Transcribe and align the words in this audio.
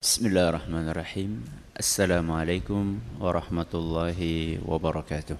بسم 0.00 0.32
الله 0.32 0.48
الرحمن 0.48 0.86
الرحيم 0.96 1.32
السلام 1.76 2.24
عليكم 2.24 2.84
ورحمة 3.20 3.72
الله 3.74 4.20
وبركاته 4.64 5.36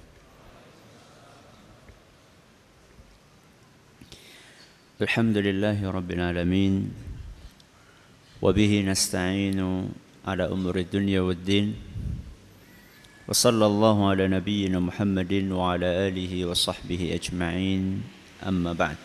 الحمد 5.01 5.37
لله 5.37 5.77
رب 5.81 6.09
العالمين 6.11 6.73
وبه 8.41 8.71
نستعين 8.85 9.59
على 10.29 10.43
أمور 10.45 10.75
الدنيا 10.77 11.21
والدين 11.25 11.67
وصلى 13.33 13.65
الله 13.65 13.97
على 14.09 14.23
نبينا 14.29 14.77
محمد 14.79 15.33
وعلى 15.57 15.89
آله 16.05 16.33
وصحبه 16.45 17.01
أجمعين 17.17 17.83
أما 18.45 18.77
بعد 18.77 18.97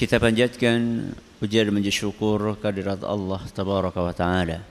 Kita 0.00 0.16
panjatkan 0.16 1.12
puja 1.44 1.60
dan 1.60 1.76
menjadi 1.76 2.08
syukur 2.08 2.56
kehadirat 2.56 3.04
Allah 3.04 3.44
Tabaraka 3.52 4.00
wa 4.00 4.16
Ta'ala. 4.16 4.64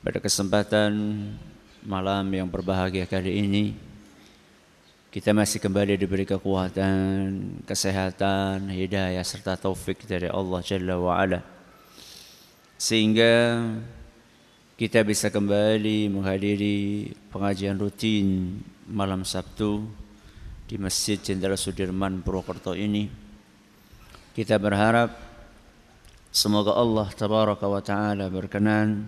Pada 0.00 0.16
kesempatan 0.16 0.96
malam 1.84 2.24
yang 2.32 2.48
berbahagia 2.48 3.04
kali 3.04 3.44
ini 3.44 3.76
Kita 5.12 5.30
masih 5.30 5.62
kembali 5.62 5.94
diberi 5.94 6.26
kekuatan, 6.26 7.62
kesehatan, 7.62 8.66
hidayah 8.66 9.22
serta 9.22 9.54
taufik 9.54 10.02
dari 10.10 10.26
Allah 10.26 10.58
Jalla 10.58 10.98
wa 10.98 11.14
Ala. 11.14 11.38
Sehingga 12.74 13.62
kita 14.74 15.06
bisa 15.06 15.30
kembali 15.30 16.10
menghadiri 16.10 17.14
pengajian 17.30 17.78
rutin 17.78 18.58
malam 18.90 19.22
Sabtu 19.22 19.86
di 20.66 20.82
Masjid 20.82 21.14
Jenderal 21.14 21.62
Sudirman 21.62 22.18
Purwokerto 22.18 22.74
ini. 22.74 23.06
Kita 24.34 24.58
berharap 24.58 25.33
semoga 26.34 26.74
Allah 26.74 27.06
tabaraka 27.14 27.70
wa 27.70 27.78
taala 27.78 28.26
berkenan 28.26 29.06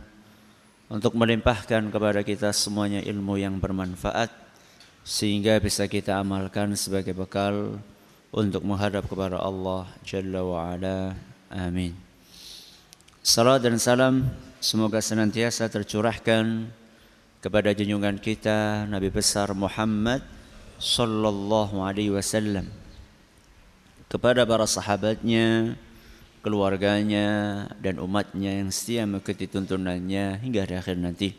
untuk 0.86 1.18
melimpahkan 1.18 1.90
kepada 1.90 2.22
kita 2.22 2.54
semuanya 2.54 3.02
ilmu 3.02 3.34
yang 3.34 3.59
bermanfaat 3.59 4.30
sehingga 5.02 5.59
bisa 5.59 5.90
kita 5.90 6.23
amalkan 6.23 6.78
sebagai 6.78 7.18
bekal 7.18 7.82
untuk 8.30 8.62
menghadap 8.62 9.10
kepada 9.10 9.42
Allah 9.42 9.90
Jalla 10.06 10.46
wa 10.46 10.70
ala. 10.70 11.18
Amin. 11.51 11.98
Salam 13.26 13.58
dan 13.58 13.74
salam 13.82 14.30
semoga 14.62 15.02
senantiasa 15.02 15.66
tercurahkan 15.66 16.70
kepada 17.42 17.74
junjungan 17.74 18.23
kita 18.23 18.86
Nabi 18.86 19.10
besar 19.10 19.51
Muhammad 19.51 20.23
sallallahu 20.79 21.82
alaihi 21.82 22.14
wasallam 22.14 22.70
kepada 24.06 24.46
para 24.46 24.66
sahabatnya, 24.70 25.74
keluarganya 26.46 27.66
dan 27.82 27.98
umatnya 27.98 28.62
yang 28.62 28.70
setia 28.70 29.02
mengikuti 29.02 29.50
tuntunannya 29.50 30.38
hingga 30.46 30.62
di 30.62 30.74
akhir 30.78 30.94
nanti. 30.94 31.34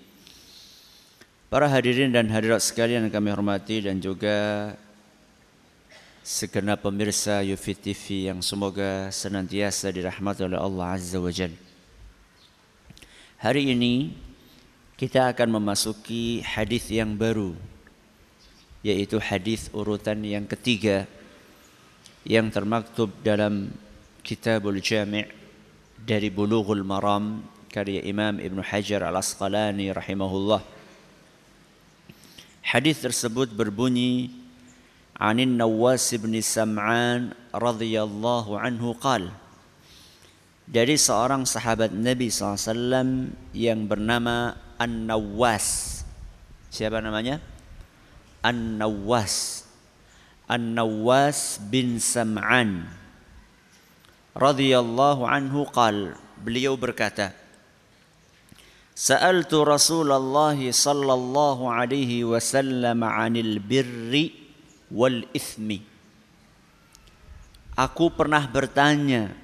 Para 1.48 1.72
hadirin 1.72 2.12
dan 2.12 2.28
hadirat 2.28 2.60
sekalian 2.60 3.08
yang 3.08 3.14
kami 3.16 3.32
hormati 3.32 3.88
dan 3.88 4.04
juga 4.04 4.76
segenap 6.28 6.84
pemirsa 6.84 7.40
Yufit 7.40 7.80
TV 7.80 8.28
yang 8.28 8.44
semoga 8.44 9.08
senantiasa 9.08 9.96
dirahmati 9.96 10.44
oleh 10.44 10.60
Allah 10.60 11.00
Azza 11.00 11.24
wa 11.24 11.32
Jal. 11.32 11.56
Hari 13.40 13.64
ini 13.72 14.12
kita 15.00 15.32
akan 15.32 15.56
memasuki 15.56 16.44
hadis 16.44 16.92
yang 16.92 17.16
baru 17.16 17.56
yaitu 18.84 19.24
hadis 19.24 19.72
urutan 19.72 20.20
yang 20.20 20.44
ketiga 20.44 21.08
yang 22.28 22.52
termaktub 22.52 23.08
dalam 23.24 23.72
Kitabul 24.28 24.84
Jami' 24.84 25.24
dari 26.04 26.28
Bulughul 26.28 26.84
Maram 26.84 27.48
karya 27.72 28.04
Imam 28.04 28.44
Ibn 28.44 28.60
Hajar 28.60 29.08
Al-Asqalani 29.08 29.88
rahimahullah. 29.96 30.60
Hadis 32.60 33.00
tersebut 33.00 33.56
berbunyi 33.56 34.28
Anin 35.16 35.56
Nawas 35.56 36.12
bin 36.20 36.36
Sam'an 36.44 37.32
radhiyallahu 37.56 38.60
anhu 38.60 39.00
qal 39.00 39.32
dari 40.68 41.00
seorang 41.00 41.48
sahabat 41.48 41.96
Nabi 41.96 42.28
SAW 42.28 43.32
yang 43.56 43.88
bernama 43.88 44.60
An-Nawas. 44.76 46.04
Siapa 46.68 47.00
namanya? 47.00 47.40
An-Nawas 48.44 49.64
An-Nawas 50.52 51.64
bin 51.72 52.04
Sam'an 52.04 53.07
radhiyallahu 54.38 55.26
anhu 55.26 55.66
qal 55.74 56.14
beliau 56.38 56.78
berkata 56.78 57.34
Sa'altu 58.98 59.62
Rasulullah 59.62 60.58
sallallahu 60.58 61.70
alaihi 61.70 62.26
wasallam 62.26 63.06
'anil 63.06 63.62
birri 63.62 64.34
wal 64.90 65.22
ithmi 65.38 65.98
Aku 67.78 68.10
pernah 68.10 68.42
bertanya 68.50 69.38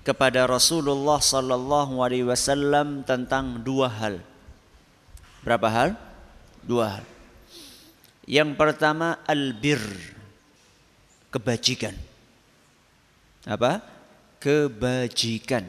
kepada 0.00 0.48
Rasulullah 0.48 1.20
sallallahu 1.20 2.00
alaihi 2.00 2.24
wasallam 2.24 3.04
tentang 3.04 3.60
dua 3.60 3.92
hal. 3.92 4.24
Berapa 5.44 5.68
hal? 5.68 5.90
Dua 6.64 6.96
hal. 6.96 7.04
Yang 8.24 8.56
pertama 8.56 9.20
al-birr 9.28 9.84
kebajikan. 11.28 11.92
Apa? 13.44 13.84
Kebajikan. 14.38 15.66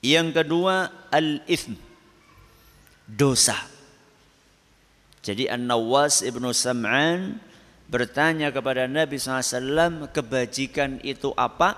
Yang 0.00 0.28
kedua 0.42 1.08
al-ithm. 1.12 1.76
Dosa. 3.10 3.58
Jadi 5.20 5.50
An-Nawas 5.50 6.24
Ibnu 6.24 6.48
Sam'an 6.54 7.36
bertanya 7.90 8.54
kepada 8.54 8.86
Nabi 8.86 9.18
SAW 9.18 10.08
kebajikan 10.14 11.02
itu 11.04 11.34
apa 11.36 11.76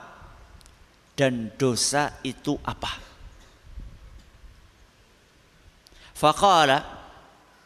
dan 1.18 1.50
dosa 1.58 2.14
itu 2.22 2.54
apa. 2.62 2.92
Faqala 6.14 7.02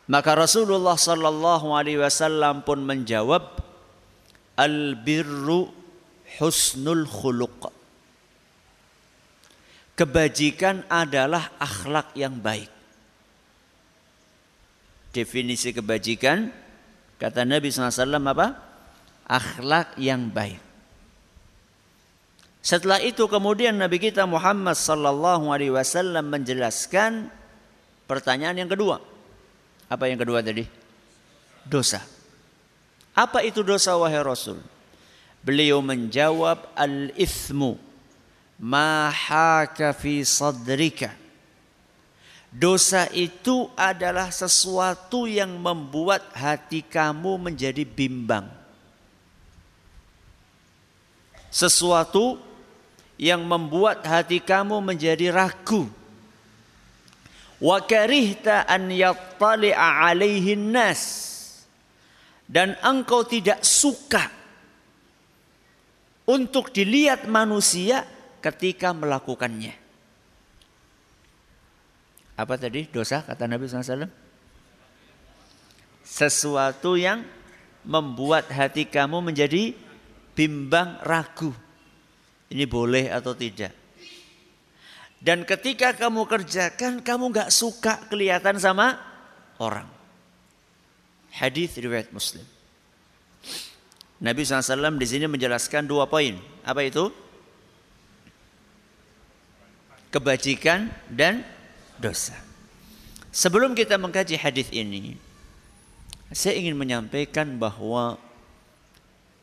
maka 0.06 0.32
Rasulullah 0.38 0.96
sallallahu 0.96 1.74
alaihi 1.74 2.00
wasallam 2.00 2.62
pun 2.62 2.80
menjawab 2.80 3.66
Al-birru 4.56 5.68
husnul 6.38 7.04
khuluq. 7.08 7.72
Kebajikan 9.96 10.84
adalah 10.92 11.56
akhlak 11.56 12.12
yang 12.12 12.36
baik. 12.36 12.68
Definisi 15.16 15.72
kebajikan 15.72 16.52
kata 17.16 17.48
Nabi 17.48 17.72
SAW 17.72 18.20
apa? 18.20 18.48
Akhlak 19.24 19.96
yang 19.96 20.28
baik. 20.28 20.60
Setelah 22.60 23.00
itu 23.00 23.24
kemudian 23.24 23.78
Nabi 23.78 23.96
kita 23.96 24.28
Muhammad 24.28 24.76
sallallahu 24.76 25.48
alaihi 25.54 25.72
wasallam 25.72 26.28
menjelaskan 26.28 27.32
pertanyaan 28.04 28.66
yang 28.66 28.70
kedua. 28.70 29.00
Apa 29.88 30.10
yang 30.10 30.18
kedua 30.20 30.42
tadi? 30.42 30.66
Dosa. 31.64 32.02
Apa 33.16 33.40
itu 33.46 33.64
dosa 33.64 33.96
wahai 33.96 34.20
Rasul? 34.20 34.60
Beliau 35.46 35.78
menjawab 35.78 36.74
al-ithmu 36.74 37.78
ma 38.58 39.14
haka 39.14 39.94
fi 39.94 40.26
sadrika. 40.26 41.14
Dosa 42.50 43.06
itu 43.12 43.68
adalah 43.78 44.34
sesuatu 44.34 45.28
yang 45.28 45.54
membuat 45.60 46.34
hati 46.34 46.82
kamu 46.82 47.36
menjadi 47.36 47.86
bimbang. 47.86 48.48
Sesuatu 51.52 52.40
yang 53.20 53.44
membuat 53.44 54.02
hati 54.02 54.40
kamu 54.40 54.80
menjadi 54.80 55.30
ragu. 55.30 55.86
Wa 57.62 57.80
karihta 57.84 58.64
an 58.64 58.88
yattali'a 58.88 60.10
alaihi 60.10 60.58
nas 60.58 61.02
dan 62.44 62.76
engkau 62.82 63.24
tidak 63.24 63.60
suka 63.64 64.28
untuk 66.26 66.74
dilihat 66.74 67.30
manusia 67.30 68.02
ketika 68.42 68.90
melakukannya. 68.90 69.74
Apa 72.36 72.60
tadi 72.60 72.84
dosa 72.90 73.24
kata 73.24 73.48
Nabi 73.48 73.64
SAW? 73.64 74.10
Sesuatu 76.04 77.00
yang 77.00 77.24
membuat 77.86 78.52
hati 78.52 78.84
kamu 78.84 79.32
menjadi 79.32 79.72
bimbang 80.36 81.00
ragu. 81.00 81.54
Ini 82.52 82.68
boleh 82.68 83.10
atau 83.10 83.32
tidak. 83.32 83.72
Dan 85.16 85.48
ketika 85.48 85.96
kamu 85.96 86.28
kerjakan, 86.28 87.00
kamu 87.00 87.32
nggak 87.32 87.50
suka 87.50 88.04
kelihatan 88.12 88.60
sama 88.60 89.00
orang. 89.58 89.88
Hadis 91.32 91.74
riwayat 91.80 92.12
Muslim. 92.12 92.44
Nabi 94.16 94.42
SAW 94.48 94.96
di 94.96 95.06
sini 95.08 95.28
menjelaskan 95.28 95.84
dua 95.84 96.08
poin. 96.08 96.40
Apa 96.64 96.84
itu? 96.84 97.12
kebajikan 100.16 100.88
dan 101.12 101.44
dosa. 102.00 102.32
Sebelum 103.28 103.76
kita 103.76 104.00
mengkaji 104.00 104.40
hadis 104.40 104.72
ini, 104.72 105.20
saya 106.32 106.56
ingin 106.56 106.72
menyampaikan 106.72 107.60
bahwa 107.60 108.16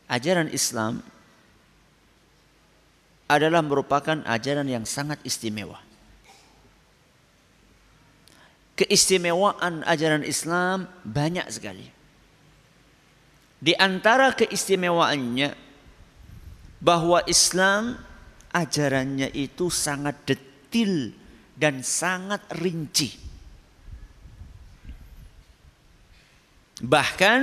ajaran 0.10 0.50
Islam 0.50 1.06
adalah 3.30 3.62
merupakan 3.62 4.26
ajaran 4.26 4.66
yang 4.66 4.82
sangat 4.90 5.22
istimewa. 5.22 5.78
Keistimewaan 8.74 9.86
ajaran 9.86 10.26
Islam 10.26 10.90
banyak 11.06 11.46
sekali. 11.54 11.93
Di 13.64 13.72
antara 13.80 14.36
keistimewaannya 14.36 15.56
bahwa 16.84 17.24
Islam 17.32 17.96
ajarannya 18.52 19.32
itu 19.32 19.72
sangat 19.72 20.28
detil 20.28 21.16
dan 21.56 21.80
sangat 21.80 22.44
rinci. 22.60 23.16
Bahkan 26.84 27.42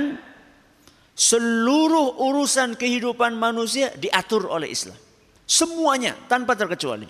seluruh 1.17 2.21
urusan 2.21 2.77
kehidupan 2.77 3.33
manusia 3.33 3.89
diatur 3.97 4.45
oleh 4.45 4.69
Islam. 4.69 5.01
Semuanya 5.49 6.13
tanpa 6.29 6.53
terkecuali. 6.53 7.09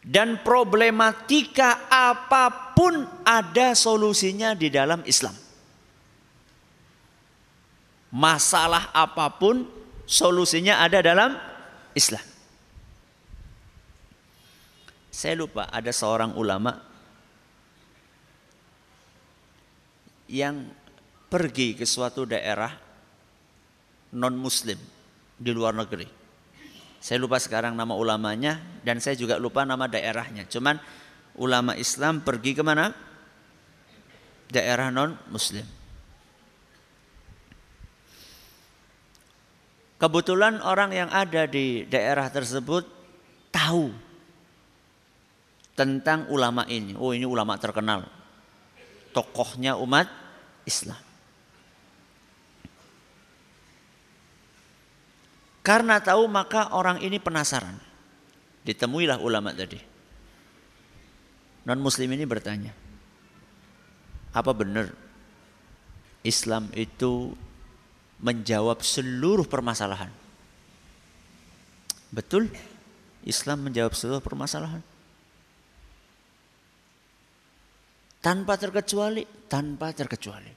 Dan 0.00 0.40
problematika 0.40 1.84
apa 1.92 2.72
pun 2.72 3.04
ada 3.28 3.76
solusinya 3.76 4.56
di 4.56 4.72
dalam 4.72 5.04
Islam. 5.04 5.49
Masalah 8.10 8.90
apa 8.90 9.30
pun 9.38 9.66
solusinya 10.02 10.82
ada 10.82 10.98
dalam 10.98 11.38
Islam. 11.94 12.26
Saya 15.10 15.38
lupa 15.38 15.70
ada 15.70 15.90
seorang 15.94 16.34
ulama 16.34 16.74
yang 20.30 20.70
pergi 21.30 21.78
ke 21.78 21.86
suatu 21.86 22.26
daerah 22.26 22.70
non 24.14 24.34
muslim 24.34 24.78
di 25.38 25.50
luar 25.54 25.74
negeri. 25.74 26.06
Saya 27.00 27.16
lupa 27.22 27.38
sekarang 27.38 27.78
nama 27.78 27.94
ulamanya 27.94 28.58
dan 28.82 28.98
saya 28.98 29.14
juga 29.14 29.38
lupa 29.38 29.62
nama 29.62 29.86
daerahnya. 29.86 30.50
Cuman 30.50 30.76
ulama 31.38 31.78
Islam 31.78 32.20
pergi 32.20 32.52
ke 32.58 32.62
mana? 32.66 32.92
Daerah 34.50 34.90
non 34.90 35.14
muslim. 35.30 35.79
Kebetulan 40.00 40.64
orang 40.64 40.96
yang 40.96 41.12
ada 41.12 41.44
di 41.44 41.84
daerah 41.84 42.32
tersebut 42.32 42.88
tahu 43.52 43.92
tentang 45.76 46.24
ulama 46.32 46.64
ini. 46.72 46.96
Oh 46.96 47.12
ini 47.12 47.28
ulama 47.28 47.60
terkenal. 47.60 48.08
Tokohnya 49.12 49.76
umat 49.76 50.08
Islam. 50.64 50.96
Karena 55.60 56.00
tahu 56.00 56.24
maka 56.32 56.72
orang 56.72 57.04
ini 57.04 57.20
penasaran. 57.20 57.76
Ditemuilah 58.64 59.20
ulama 59.20 59.52
tadi. 59.52 59.76
Non 61.68 61.76
muslim 61.76 62.08
ini 62.16 62.24
bertanya. 62.24 62.72
Apa 64.32 64.56
benar 64.56 64.88
Islam 66.24 66.72
itu 66.72 67.36
menjawab 68.20 68.84
seluruh 68.84 69.48
permasalahan? 69.48 70.12
Betul? 72.12 72.52
Islam 73.24 73.68
menjawab 73.68 73.92
seluruh 73.96 74.24
permasalahan. 74.24 74.82
Tanpa 78.20 78.60
terkecuali, 78.60 79.24
tanpa 79.48 79.96
terkecuali. 79.96 80.52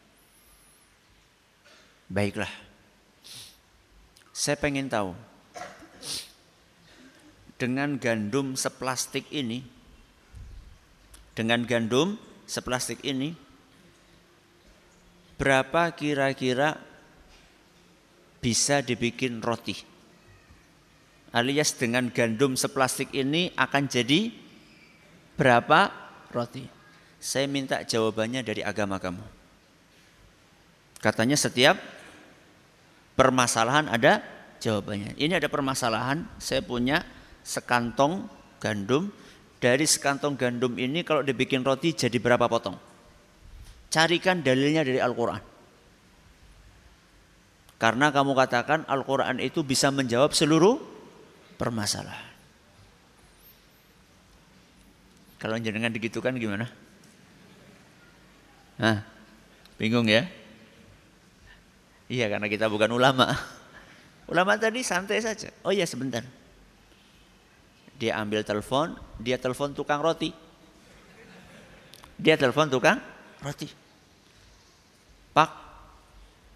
Baiklah. 2.11 2.51
Saya 4.35 4.59
pengen 4.59 4.91
tahu. 4.91 5.15
Dengan 7.55 7.95
gandum 7.95 8.59
seplastik 8.59 9.31
ini, 9.31 9.63
dengan 11.31 11.63
gandum 11.63 12.19
seplastik 12.43 12.99
ini, 13.07 13.31
berapa 15.39 15.95
kira-kira 15.95 16.75
bisa 18.43 18.83
dibikin 18.83 19.39
roti? 19.39 19.79
Alias 21.31 21.79
dengan 21.79 22.11
gandum 22.11 22.59
seplastik 22.59 23.15
ini 23.15 23.55
akan 23.55 23.87
jadi 23.87 24.29
berapa 25.39 25.89
roti? 26.35 26.67
Saya 27.23 27.47
minta 27.47 27.79
jawabannya 27.87 28.43
dari 28.43 28.59
agama 28.59 28.99
kamu. 28.99 29.23
Katanya 30.99 31.39
setiap 31.39 31.79
permasalahan 33.15 33.87
ada 33.87 34.19
jawabannya. 34.59 35.15
Ini 35.15 35.39
ada 35.39 35.47
permasalahan, 35.47 36.27
saya 36.35 36.59
punya 36.59 37.01
sekantong 37.41 38.27
gandum. 38.59 39.07
Dari 39.63 39.87
sekantong 39.87 40.35
gandum 40.35 40.75
ini 40.75 41.07
kalau 41.07 41.23
dibikin 41.23 41.63
roti 41.63 41.95
jadi 41.95 42.19
berapa 42.19 42.51
potong? 42.51 42.75
Carikan 43.87 44.43
dalilnya 44.43 44.83
dari 44.83 44.99
Al-Quran. 44.99 45.52
Karena 47.81 48.13
kamu 48.13 48.31
katakan 48.37 48.87
Al-Quran 48.87 49.43
itu 49.43 49.61
bisa 49.65 49.91
menjawab 49.91 50.31
seluruh 50.31 50.79
permasalahan. 51.59 52.31
Kalau 55.43 55.59
jenengan 55.59 55.91
digitukan 55.91 56.31
gimana? 56.39 56.71
Nah, 58.79 59.03
bingung 59.75 60.07
ya? 60.07 60.23
Iya 62.07 62.31
karena 62.31 62.47
kita 62.47 62.71
bukan 62.71 62.91
ulama. 62.95 63.27
Ulama 64.31 64.55
tadi 64.55 64.79
santai 64.87 65.19
saja. 65.19 65.51
Oh 65.67 65.75
iya 65.75 65.83
sebentar. 65.83 66.23
Dia 67.99 68.19
ambil 68.19 68.47
telepon, 68.47 68.95
dia 69.19 69.35
telepon 69.35 69.75
tukang 69.75 69.99
roti. 69.99 70.31
Dia 72.15 72.39
telepon 72.39 72.71
tukang 72.71 73.03
roti. 73.43 73.67
Pak, 75.35 75.49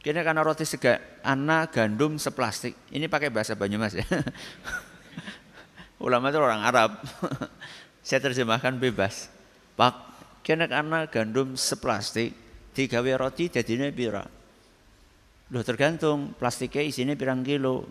kini 0.02 0.22
karena 0.24 0.42
roti 0.46 0.64
sega, 0.64 1.22
anak 1.26 1.76
gandum 1.76 2.16
seplastik. 2.22 2.74
Ini 2.94 3.10
pakai 3.12 3.34
bahasa 3.34 3.58
Banyumas 3.58 3.98
ya. 3.98 4.06
Ulama 6.06 6.30
itu 6.30 6.40
orang 6.40 6.62
Arab. 6.64 7.02
Saya 8.08 8.24
terjemahkan 8.24 8.78
bebas. 8.80 9.28
Pak, 9.76 9.96
kena 10.48 10.70
karena 10.70 11.06
gandum 11.12 11.60
seplastik 11.60 12.32
digawe 12.78 13.12
roti 13.18 13.50
jadinya 13.50 13.90
pira 13.90 14.22
Loh 15.50 15.64
tergantung 15.66 16.36
plastiknya 16.38 16.84
isinya 16.86 17.16
pirang 17.18 17.42
kilo 17.42 17.90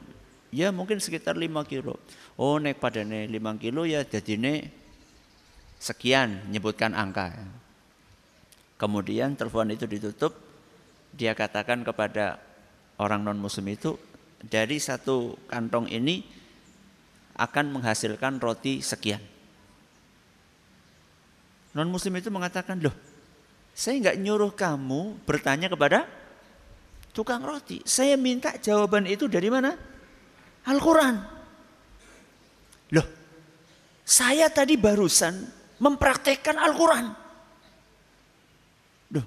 ya 0.55 0.71
mungkin 0.71 1.03
sekitar 1.03 1.35
5 1.35 1.67
kilo 1.67 1.99
oh 2.39 2.61
nek 2.63 2.79
padane 2.79 3.27
5 3.27 3.63
kilo 3.63 3.83
ya 3.83 4.07
jadinya 4.07 4.55
sekian 5.81 6.53
nyebutkan 6.53 6.95
angka 6.95 7.33
kemudian 8.79 9.35
telepon 9.35 9.73
itu 9.73 9.89
ditutup 9.91 10.37
dia 11.17 11.33
katakan 11.33 11.81
kepada 11.81 12.37
orang 13.01 13.25
non 13.25 13.41
muslim 13.41 13.73
itu 13.73 13.97
dari 14.45 14.77
satu 14.77 15.35
kantong 15.49 15.89
ini 15.89 16.23
akan 17.41 17.81
menghasilkan 17.81 18.37
roti 18.41 18.85
sekian 18.85 19.21
Non 21.77 21.93
muslim 21.93 22.17
itu 22.17 22.33
mengatakan, 22.33 22.81
loh 22.81 22.97
saya 23.77 24.01
nggak 24.01 24.17
nyuruh 24.25 24.57
kamu 24.57 25.21
bertanya 25.29 25.69
kepada 25.69 26.09
tukang 27.13 27.45
roti. 27.45 27.85
Saya 27.85 28.17
minta 28.17 28.57
jawaban 28.57 29.05
itu 29.05 29.29
dari 29.29 29.53
mana? 29.53 29.77
Al-Quran. 30.65 31.15
Loh, 32.97 33.07
saya 34.09 34.49
tadi 34.49 34.81
barusan 34.81 35.37
mempraktekkan 35.77 36.57
Al-Quran. 36.57 37.07
Loh, 39.13 39.27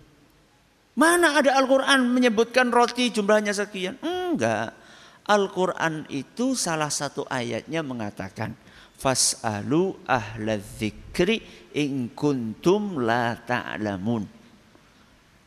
mana 1.00 1.40
ada 1.40 1.56
Al-Quran 1.56 2.12
menyebutkan 2.12 2.68
roti 2.76 3.08
jumlahnya 3.08 3.56
sekian? 3.56 3.96
Enggak. 4.04 4.76
Al-Quran 5.24 6.04
itu 6.12 6.60
salah 6.60 6.92
satu 6.92 7.24
ayatnya 7.24 7.80
mengatakan, 7.80 8.52
Fas'alu 9.00 10.04
ahla 10.04 10.60
dzikri 10.60 11.40
in 11.80 12.12
kuntum 12.12 13.00
la 13.00 13.40
ta'lamun. 13.40 14.28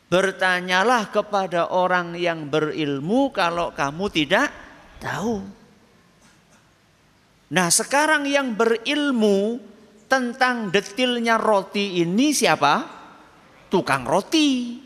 Bertanyalah 0.09 1.13
kepada 1.13 1.69
orang 1.69 2.17
yang 2.17 2.49
berilmu 2.49 3.29
kalau 3.29 3.69
kamu 3.77 4.09
tidak 4.09 4.49
tahu. 4.97 5.45
Nah, 7.53 7.69
sekarang 7.69 8.25
yang 8.25 8.57
berilmu 8.57 9.61
tentang 10.09 10.73
detilnya 10.73 11.37
roti 11.37 12.01
ini 12.01 12.33
siapa? 12.33 12.89
Tukang 13.69 14.05
roti. 14.09 14.81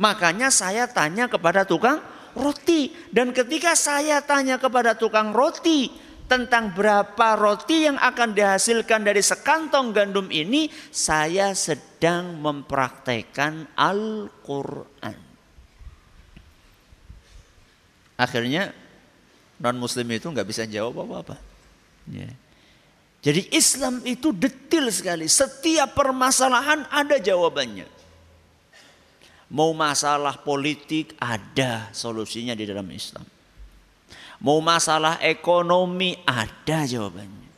Makanya 0.00 0.48
saya 0.48 0.88
tanya 0.88 1.28
kepada 1.28 1.68
tukang 1.68 2.00
roti 2.32 2.88
dan 3.12 3.36
ketika 3.36 3.76
saya 3.76 4.24
tanya 4.24 4.56
kepada 4.56 4.96
tukang 4.96 5.36
roti, 5.36 5.92
tentang 6.30 6.70
berapa 6.70 7.34
roti 7.34 7.90
yang 7.90 7.98
akan 7.98 8.38
dihasilkan 8.38 9.02
dari 9.02 9.18
sekantong 9.18 9.90
gandum 9.90 10.30
ini, 10.30 10.70
saya 10.94 11.50
sedang 11.58 12.38
mempraktekkan 12.38 13.74
Al-Quran. 13.74 15.18
Akhirnya 18.14 18.70
non 19.58 19.74
muslim 19.82 20.06
itu 20.14 20.30
nggak 20.30 20.46
bisa 20.46 20.70
jawab 20.70 21.02
apa-apa. 21.02 21.34
Ya. 22.06 22.30
Jadi 23.20 23.50
Islam 23.50 23.98
itu 24.06 24.30
detil 24.30 24.86
sekali. 24.94 25.26
Setiap 25.26 25.98
permasalahan 25.98 26.86
ada 26.94 27.18
jawabannya. 27.18 27.99
Mau 29.50 29.74
masalah 29.74 30.38
politik 30.38 31.18
ada 31.18 31.90
solusinya 31.90 32.54
di 32.54 32.62
dalam 32.62 32.86
Islam. 32.94 33.26
Mau 34.40 34.62
masalah 34.62 35.18
ekonomi 35.18 36.14
ada 36.22 36.86
jawabannya. 36.86 37.50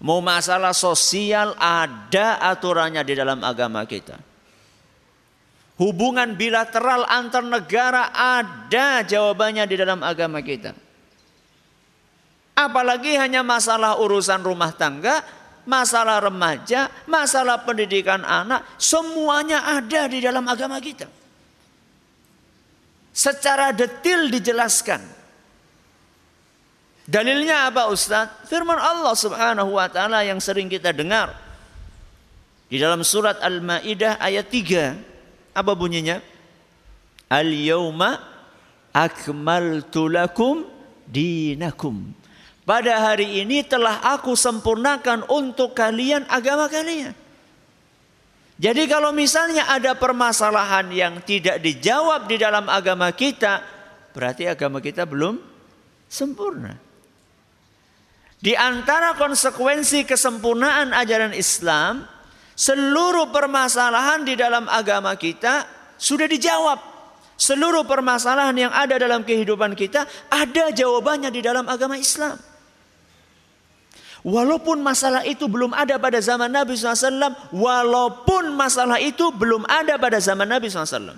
Mau 0.00 0.24
masalah 0.24 0.72
sosial 0.72 1.52
ada 1.60 2.40
aturannya 2.40 3.04
di 3.04 3.14
dalam 3.16 3.44
agama 3.44 3.84
kita. 3.84 4.16
Hubungan 5.76 6.40
bilateral 6.40 7.04
antar 7.04 7.44
negara 7.44 8.08
ada 8.16 9.04
jawabannya 9.04 9.64
di 9.68 9.76
dalam 9.76 10.00
agama 10.00 10.40
kita. 10.40 10.72
Apalagi 12.56 13.20
hanya 13.20 13.44
masalah 13.44 14.00
urusan 14.00 14.40
rumah 14.40 14.72
tangga, 14.72 15.20
masalah 15.68 16.24
remaja, 16.24 16.88
masalah 17.04 17.60
pendidikan 17.60 18.24
anak, 18.24 18.64
semuanya 18.80 19.68
ada 19.76 20.08
di 20.08 20.24
dalam 20.24 20.48
agama 20.48 20.80
kita. 20.80 21.25
Secara 23.16 23.72
detil 23.72 24.28
dijelaskan. 24.28 25.00
Dalilnya 27.08 27.72
apa 27.72 27.88
Ustaz? 27.88 28.28
Firman 28.44 28.76
Allah 28.76 29.16
Subhanahu 29.16 29.80
wa 29.80 29.88
taala 29.88 30.20
yang 30.20 30.36
sering 30.36 30.68
kita 30.68 30.92
dengar. 30.92 31.32
Di 32.68 32.76
dalam 32.76 33.00
surat 33.00 33.40
Al-Maidah 33.40 34.20
ayat 34.20 34.52
3. 34.52 35.56
Apa 35.56 35.72
bunyinya? 35.72 36.20
Al-yauma 37.32 38.20
akmaltu 38.92 40.12
lakum 40.12 40.68
dinakum. 41.08 42.12
Pada 42.68 43.00
hari 43.00 43.40
ini 43.40 43.64
telah 43.64 44.02
aku 44.12 44.36
sempurnakan 44.36 45.24
untuk 45.32 45.72
kalian 45.72 46.28
agama 46.28 46.68
kalian. 46.68 47.16
Jadi 48.56 48.88
kalau 48.88 49.12
misalnya 49.12 49.68
ada 49.68 49.92
permasalahan 50.00 50.88
yang 50.88 51.20
tidak 51.20 51.60
dijawab 51.60 52.24
di 52.24 52.40
dalam 52.40 52.64
agama 52.72 53.12
kita, 53.12 53.60
berarti 54.16 54.48
agama 54.48 54.80
kita 54.80 55.04
belum 55.04 55.36
sempurna. 56.08 56.72
Di 58.40 58.56
antara 58.56 59.12
konsekuensi 59.12 60.08
kesempurnaan 60.08 60.96
ajaran 60.96 61.36
Islam, 61.36 62.08
seluruh 62.56 63.28
permasalahan 63.28 64.24
di 64.24 64.32
dalam 64.40 64.64
agama 64.72 65.12
kita 65.20 65.68
sudah 66.00 66.24
dijawab. 66.24 66.96
Seluruh 67.36 67.84
permasalahan 67.84 68.56
yang 68.56 68.72
ada 68.72 68.96
dalam 68.96 69.20
kehidupan 69.20 69.76
kita 69.76 70.08
ada 70.32 70.72
jawabannya 70.72 71.28
di 71.28 71.44
dalam 71.44 71.68
agama 71.68 72.00
Islam. 72.00 72.40
Walaupun 74.26 74.82
masalah 74.82 75.22
itu 75.22 75.46
belum 75.46 75.70
ada 75.70 76.02
pada 76.02 76.18
zaman 76.18 76.50
Nabi 76.50 76.74
SAW, 76.74 77.30
walaupun 77.54 78.58
masalah 78.58 78.98
itu 78.98 79.30
belum 79.30 79.62
ada 79.70 79.94
pada 80.02 80.18
zaman 80.18 80.50
Nabi 80.50 80.66
SAW. 80.66 81.14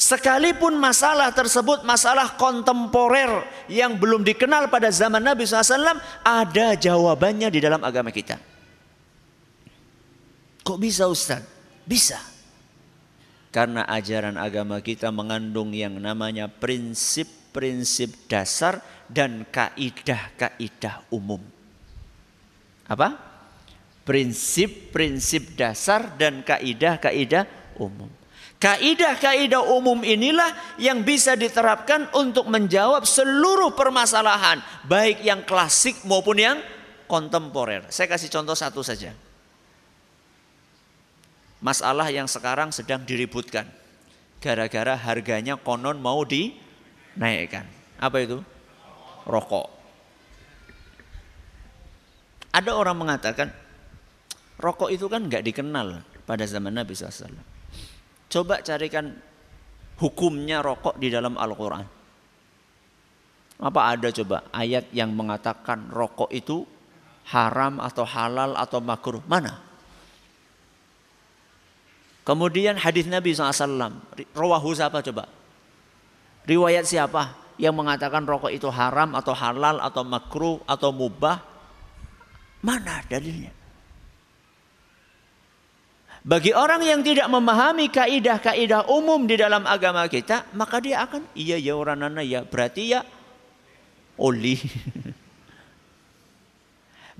Sekalipun 0.00 0.72
masalah 0.80 1.28
tersebut 1.36 1.84
masalah 1.84 2.32
kontemporer 2.40 3.44
yang 3.68 4.00
belum 4.00 4.24
dikenal 4.24 4.72
pada 4.72 4.88
zaman 4.88 5.20
Nabi 5.20 5.44
SAW, 5.44 6.00
ada 6.24 6.80
jawabannya 6.80 7.52
di 7.52 7.60
dalam 7.60 7.84
agama 7.84 8.08
kita. 8.08 8.40
Kok 10.64 10.78
bisa 10.80 11.12
Ustaz? 11.12 11.44
Bisa. 11.84 12.16
Karena 13.52 13.84
ajaran 13.84 14.40
agama 14.40 14.80
kita 14.80 15.12
mengandung 15.12 15.76
yang 15.76 15.92
namanya 16.00 16.48
prinsip-prinsip 16.48 18.32
dasar 18.32 18.80
dan 19.12 19.44
kaidah-kaidah 19.52 21.12
umum. 21.12 21.38
Apa? 22.88 23.14
Prinsip-prinsip 24.02 25.54
dasar 25.54 26.16
dan 26.18 26.42
kaidah-kaidah 26.42 27.46
umum. 27.78 28.10
Kaidah-kaidah 28.58 29.62
umum 29.74 30.06
inilah 30.06 30.78
yang 30.78 31.02
bisa 31.02 31.34
diterapkan 31.34 32.06
untuk 32.14 32.46
menjawab 32.46 33.02
seluruh 33.02 33.74
permasalahan, 33.74 34.62
baik 34.86 35.22
yang 35.22 35.42
klasik 35.42 35.98
maupun 36.06 36.38
yang 36.38 36.58
kontemporer. 37.10 37.90
Saya 37.90 38.06
kasih 38.06 38.30
contoh 38.30 38.54
satu 38.54 38.80
saja. 38.86 39.12
Masalah 41.62 42.10
yang 42.10 42.26
sekarang 42.26 42.74
sedang 42.74 43.02
diributkan. 43.06 43.66
Gara-gara 44.42 44.98
harganya 44.98 45.54
konon 45.54 46.02
mau 46.02 46.26
dinaikkan. 46.26 47.66
Apa 47.98 48.18
itu? 48.22 48.42
Rokok. 49.26 49.66
Ada 52.52 52.70
orang 52.76 52.96
mengatakan, 53.00 53.48
rokok 54.60 54.92
itu 54.92 55.08
kan 55.08 55.24
nggak 55.24 55.40
dikenal 55.40 56.04
pada 56.28 56.44
zaman 56.44 56.76
Nabi 56.76 56.92
SAW. 56.92 57.32
Coba 58.28 58.60
carikan 58.60 59.12
hukumnya 59.96 60.60
rokok 60.60 61.00
di 61.00 61.08
dalam 61.08 61.40
Al-Quran. 61.40 61.86
Apa 63.62 63.80
ada 63.94 64.08
coba 64.10 64.44
ayat 64.52 64.90
yang 64.90 65.14
mengatakan 65.14 65.88
rokok 65.88 66.28
itu 66.34 66.66
haram 67.30 67.78
atau 67.80 68.04
halal 68.04 68.58
atau 68.58 68.82
makruh? 68.82 69.22
Mana? 69.24 69.62
Kemudian 72.22 72.78
hadis 72.78 73.08
Nabi 73.08 73.34
SAW. 73.34 73.96
Rawahu 74.34 74.70
siapa 74.76 75.02
coba? 75.02 75.26
Riwayat 76.46 76.86
siapa 76.86 77.41
yang 77.62 77.78
mengatakan 77.78 78.26
rokok 78.26 78.50
itu 78.50 78.66
haram 78.66 79.14
atau 79.14 79.30
halal 79.38 79.78
atau 79.78 80.02
makruh 80.02 80.58
atau 80.66 80.90
mubah? 80.90 81.38
Mana 82.66 83.06
dalilnya? 83.06 83.54
Bagi 86.26 86.50
orang 86.54 86.82
yang 86.82 87.02
tidak 87.06 87.30
memahami 87.30 87.86
kaidah-kaidah 87.90 88.90
umum 88.90 89.26
di 89.26 89.38
dalam 89.38 89.62
agama 89.66 90.06
kita, 90.10 90.50
maka 90.58 90.82
dia 90.82 91.06
akan 91.06 91.22
iya 91.38 91.58
ya 91.58 91.74
orang 91.78 92.02
nana 92.02 92.22
ya, 92.22 92.42
berarti 92.42 92.98
ya 92.98 93.06
oli. 94.18 94.58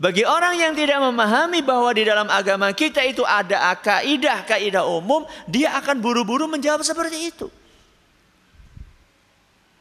Bagi 0.03 0.27
orang 0.27 0.59
yang 0.59 0.75
tidak 0.75 0.99
memahami 0.99 1.63
bahwa 1.63 1.91
di 1.95 2.03
dalam 2.03 2.27
agama 2.27 2.75
kita 2.75 3.07
itu 3.07 3.23
ada 3.23 3.71
kaidah-kaidah 3.79 4.83
umum, 4.91 5.23
dia 5.47 5.79
akan 5.79 6.03
buru-buru 6.03 6.51
menjawab 6.51 6.83
seperti 6.83 7.31
itu. 7.31 7.47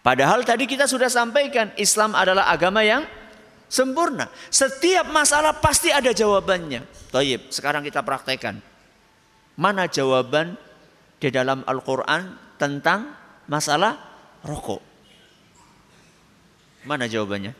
Padahal 0.01 0.41
tadi 0.41 0.65
kita 0.65 0.89
sudah 0.89 1.13
sampaikan 1.13 1.69
Islam 1.77 2.17
adalah 2.17 2.49
agama 2.49 2.81
yang 2.81 3.05
sempurna. 3.69 4.33
Setiap 4.49 5.05
masalah 5.13 5.61
pasti 5.61 5.93
ada 5.93 6.09
jawabannya. 6.09 6.81
Taib, 7.13 7.53
sekarang 7.53 7.85
kita 7.85 8.01
praktekkan. 8.01 8.57
Mana 9.53 9.85
jawaban 9.85 10.57
di 11.21 11.29
dalam 11.29 11.61
Al-Quran 11.69 12.33
tentang 12.57 13.13
masalah 13.45 13.93
rokok? 14.41 14.81
Mana 16.81 17.05
jawabannya? 17.05 17.53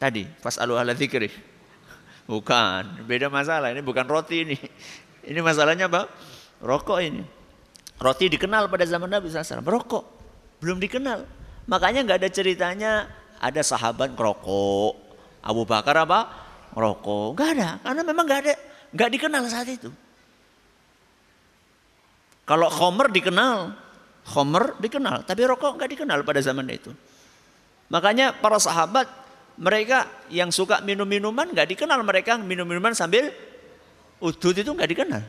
Tadi, 0.00 0.24
pas 0.40 0.56
alu 0.56 0.80
ala 0.80 0.96
zikri. 0.96 1.28
Bukan, 2.24 3.04
beda 3.04 3.28
masalah. 3.28 3.68
Ini 3.68 3.84
bukan 3.84 4.08
roti 4.08 4.48
ini. 4.48 4.56
Ini 5.22 5.44
masalahnya 5.44 5.92
apa? 5.92 6.08
Rokok 6.64 6.98
ini. 7.04 7.22
Roti 8.00 8.32
dikenal 8.32 8.66
pada 8.72 8.88
zaman 8.88 9.12
Nabi 9.12 9.28
SAW. 9.28 9.62
Rokok 9.62 10.21
belum 10.62 10.78
dikenal. 10.78 11.26
Makanya 11.66 12.06
nggak 12.06 12.18
ada 12.22 12.30
ceritanya 12.30 12.92
ada 13.42 13.60
sahabat 13.66 14.14
rokok. 14.14 14.94
Abu 15.42 15.66
Bakar 15.66 16.06
apa? 16.06 16.30
Rokok. 16.78 17.34
Nggak 17.34 17.50
ada. 17.58 17.70
Karena 17.82 18.02
memang 18.06 18.24
nggak 18.30 18.40
ada. 18.46 18.54
Nggak 18.94 19.10
dikenal 19.18 19.42
saat 19.50 19.66
itu. 19.66 19.90
Kalau 22.46 22.70
Homer 22.70 23.10
dikenal, 23.10 23.74
Homer 24.34 24.78
dikenal, 24.78 25.26
tapi 25.26 25.42
rokok 25.46 25.78
nggak 25.78 25.90
dikenal 25.98 26.22
pada 26.22 26.38
zaman 26.38 26.66
itu. 26.70 26.94
Makanya 27.90 28.38
para 28.38 28.58
sahabat 28.62 29.10
mereka 29.58 30.08
yang 30.30 30.54
suka 30.54 30.80
minum 30.80 31.06
minuman 31.06 31.50
nggak 31.50 31.74
dikenal 31.74 32.00
mereka 32.06 32.38
minum 32.40 32.64
minuman 32.64 32.94
sambil 32.94 33.30
udut 34.22 34.54
itu 34.54 34.70
nggak 34.70 34.90
dikenal. 34.90 35.22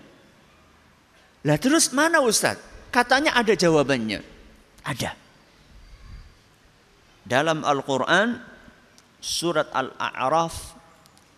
Lah 1.43 1.57
terus 1.59 1.91
mana 1.91 2.21
Ustadz? 2.23 2.89
Katanya 2.93 3.33
ada 3.35 3.51
jawabannya. 3.57 4.21
Ada. 4.85 5.22
Dalam 7.23 7.63
Al-Quran 7.63 8.35
surat 9.23 9.71
Al-A'raf 9.71 10.75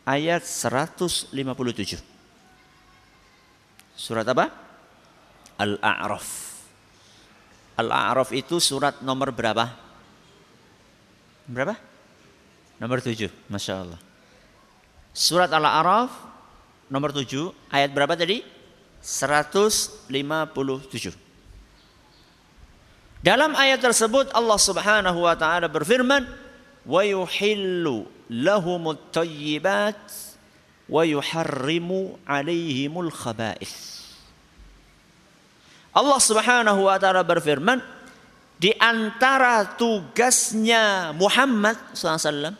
ayat 0.05 0.41
157. 0.41 2.01
Surat 3.93 4.25
apa? 4.25 4.49
Al-A'raf. 5.61 6.27
Al-A'raf 7.77 8.33
itu 8.33 8.57
surat 8.57 9.05
nomor 9.05 9.29
berapa? 9.31 9.69
Berapa? 11.45 11.77
Nomor 12.81 12.99
7, 12.99 13.29
Masya 13.47 13.73
Allah. 13.85 14.01
Surat 15.13 15.53
Al-A'raf 15.53 16.09
nomor 16.89 17.13
7, 17.13 17.53
ayat 17.71 17.93
berapa 17.93 18.17
tadi? 18.17 18.41
157. 19.05 21.24
Dalam 23.25 23.57
ayat 23.57 23.81
tersebut 23.81 24.29
Allah 24.37 24.59
Subhanahu 24.61 25.25
wa 25.25 25.33
taala 25.33 25.65
berfirman, 25.65 26.29
"Wa 26.85 27.01
yuhillu 27.01 28.05
lahumut 28.29 29.09
thayyibat 29.09 29.97
wa 30.85 31.01
yuharrimu 31.01 32.21
'alaihimul 32.21 33.09
khaba'ith." 33.09 34.05
Allah 35.89 36.19
Subhanahu 36.21 36.85
wa 36.85 37.01
taala 37.01 37.25
berfirman, 37.25 37.81
di 38.61 38.69
antara 38.77 39.73
tugasnya 39.73 41.09
Muhammad 41.17 41.81
SAW 41.97 42.53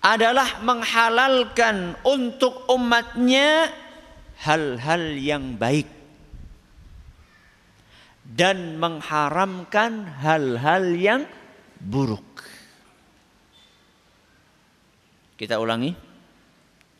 adalah 0.00 0.64
menghalalkan 0.64 1.92
untuk 2.08 2.64
umatnya 2.72 3.68
hal-hal 4.48 5.12
yang 5.20 5.60
baik 5.60 5.97
dan 8.28 8.76
mengharamkan 8.76 10.04
hal-hal 10.20 10.84
yang 10.92 11.20
buruk. 11.80 12.44
Kita 15.40 15.56
ulangi. 15.56 15.96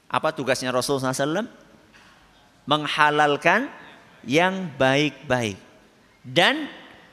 Apa 0.09 0.33
tugasnya 0.33 0.73
Rasulullah 0.73 1.13
SAW? 1.13 1.45
Menghalalkan 2.65 3.69
yang 4.25 4.73
baik-baik 4.81 5.61
dan 6.25 6.71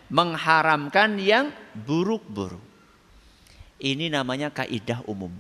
mengharamkan 0.07 1.19
yang 1.19 1.51
buruk-buruk. 1.75 2.63
Ini 3.83 4.07
namanya 4.07 4.53
kaidah 4.53 5.03
umum. 5.11 5.33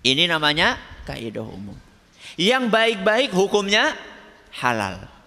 Ini 0.00 0.24
namanya 0.30 0.80
kaidah 1.04 1.44
umum. 1.44 1.76
Yang 2.40 2.72
baik-baik 2.72 3.30
hukumnya 3.34 3.92
halal. 4.56 5.17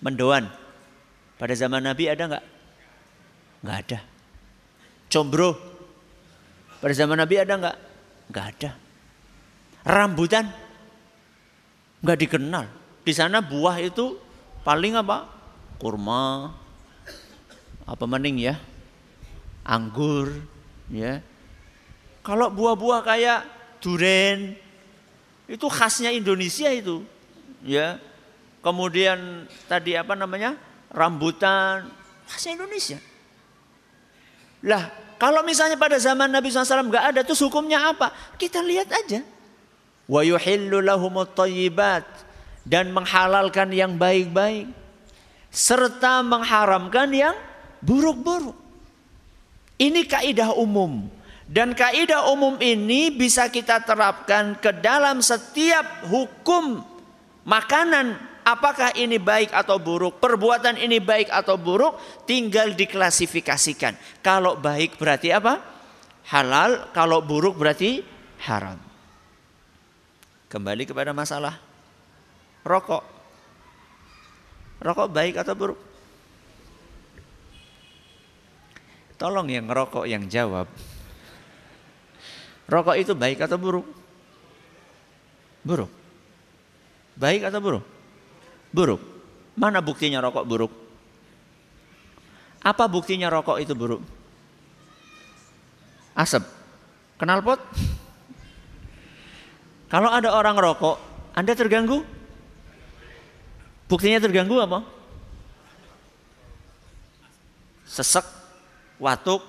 Mendoan. 0.00 0.50
Pada 1.38 1.54
zaman 1.54 1.86
Nabi 1.86 2.10
ada 2.10 2.24
nggak? 2.26 2.44
Nggak 3.62 3.78
ada. 3.86 3.98
Combro. 5.10 5.50
Pada 6.78 6.94
zaman 6.94 7.18
Nabi 7.18 7.34
ada 7.38 7.54
nggak? 7.58 7.76
Nggak 8.30 8.46
ada. 8.54 8.70
Rambutan. 9.86 10.46
Nggak 12.02 12.18
dikenal. 12.22 12.64
Di 13.02 13.12
sana 13.14 13.42
buah 13.42 13.80
itu 13.82 14.18
paling 14.62 14.98
apa? 14.98 15.24
Kurma, 15.78 16.50
apa 17.86 18.04
mending 18.04 18.42
ya? 18.42 18.58
Anggur, 19.62 20.42
ya. 20.90 21.22
Kalau 22.26 22.50
buah-buah 22.50 23.00
kayak 23.06 23.40
duren 23.80 24.58
itu 25.48 25.66
khasnya 25.70 26.10
Indonesia 26.12 26.68
itu, 26.68 27.06
ya. 27.62 27.96
Kemudian 28.68 29.48
tadi 29.64 29.96
apa 29.96 30.12
namanya? 30.12 30.52
Rambutan 30.92 31.88
khasnya 32.28 32.60
Indonesia. 32.60 33.00
Lah, 34.60 34.92
kalau 35.16 35.40
misalnya 35.40 35.80
pada 35.80 35.96
zaman 35.96 36.28
Nabi 36.28 36.52
SAW 36.52 36.92
nggak 36.92 37.04
ada, 37.16 37.20
tuh 37.24 37.48
hukumnya 37.48 37.88
apa? 37.88 38.12
Kita 38.36 38.60
lihat 38.60 38.92
aja. 38.92 39.24
Wa 40.04 40.20
dan 42.68 42.92
menghalalkan 42.92 43.72
yang 43.72 43.96
baik-baik 43.96 44.68
serta 45.48 46.20
mengharamkan 46.20 47.08
yang 47.08 47.36
buruk-buruk. 47.80 48.52
Ini 49.80 50.04
kaidah 50.04 50.52
umum 50.52 51.08
dan 51.48 51.72
kaidah 51.72 52.28
umum 52.28 52.60
ini 52.60 53.08
bisa 53.08 53.48
kita 53.48 53.80
terapkan 53.80 54.52
ke 54.60 54.68
dalam 54.84 55.24
setiap 55.24 56.04
hukum 56.12 56.84
makanan 57.48 58.20
apakah 58.48 58.96
ini 58.96 59.20
baik 59.20 59.52
atau 59.52 59.76
buruk, 59.76 60.16
perbuatan 60.16 60.80
ini 60.80 61.04
baik 61.04 61.28
atau 61.28 61.60
buruk, 61.60 62.00
tinggal 62.24 62.72
diklasifikasikan. 62.72 64.24
Kalau 64.24 64.56
baik 64.56 64.96
berarti 64.96 65.28
apa? 65.28 65.60
Halal, 66.32 66.88
kalau 66.96 67.20
buruk 67.20 67.60
berarti 67.60 68.00
haram. 68.48 68.80
Kembali 70.48 70.88
kepada 70.88 71.12
masalah 71.12 71.60
rokok. 72.64 73.04
Rokok 74.80 75.08
baik 75.12 75.36
atau 75.44 75.52
buruk? 75.52 75.80
Tolong 79.18 79.50
yang 79.50 79.68
ngerokok 79.68 80.06
yang 80.08 80.24
jawab. 80.30 80.70
Rokok 82.70 82.96
itu 82.96 83.12
baik 83.12 83.44
atau 83.44 83.58
buruk? 83.58 83.84
Buruk. 85.66 85.90
Baik 87.18 87.50
atau 87.50 87.58
buruk? 87.58 87.97
Buruk. 88.72 89.00
Mana 89.58 89.82
buktinya 89.82 90.22
rokok 90.22 90.44
buruk? 90.46 90.72
Apa 92.62 92.84
buktinya 92.86 93.26
rokok 93.32 93.58
itu 93.62 93.74
buruk? 93.74 94.02
Asap. 96.18 96.42
Kenal 97.18 97.42
pot? 97.42 97.58
Kalau 99.88 100.12
ada 100.12 100.34
orang 100.36 100.54
rokok, 100.58 101.00
Anda 101.32 101.56
terganggu? 101.56 102.04
Buktinya 103.88 104.20
terganggu 104.20 104.60
apa? 104.60 104.84
Sesek, 107.88 108.26
watuk. 109.00 109.40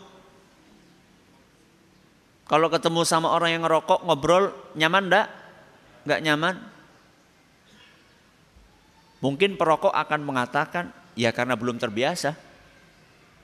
Kalau 2.48 2.72
ketemu 2.72 3.04
sama 3.06 3.30
orang 3.30 3.54
yang 3.54 3.64
ngerokok, 3.68 4.08
ngobrol, 4.08 4.50
nyaman 4.74 5.12
enggak? 5.12 5.28
Enggak 6.08 6.22
nyaman. 6.24 6.56
Mungkin 9.20 9.60
perokok 9.60 9.92
akan 9.92 10.24
mengatakan, 10.24 10.96
ya 11.16 11.36
karena 11.36 11.60
belum 11.60 11.76
terbiasa. 11.76 12.36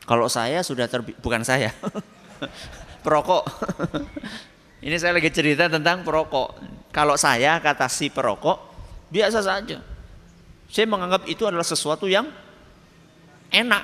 Kalau 0.07 0.31
saya 0.31 0.63
sudah 0.63 0.87
terbiasa, 0.87 1.19
bukan 1.19 1.41
saya, 1.43 1.75
perokok. 3.05 3.43
Ini 4.85 4.95
saya 5.01 5.17
lagi 5.17 5.33
cerita 5.33 5.67
tentang 5.67 6.05
perokok. 6.05 6.61
Kalau 6.93 7.19
saya 7.19 7.59
kata 7.59 7.89
si 7.91 8.07
perokok, 8.07 8.57
biasa 9.11 9.41
saja. 9.43 9.81
Saya 10.69 10.85
menganggap 10.87 11.27
itu 11.27 11.43
adalah 11.43 11.65
sesuatu 11.65 12.07
yang 12.07 12.29
enak. 13.51 13.83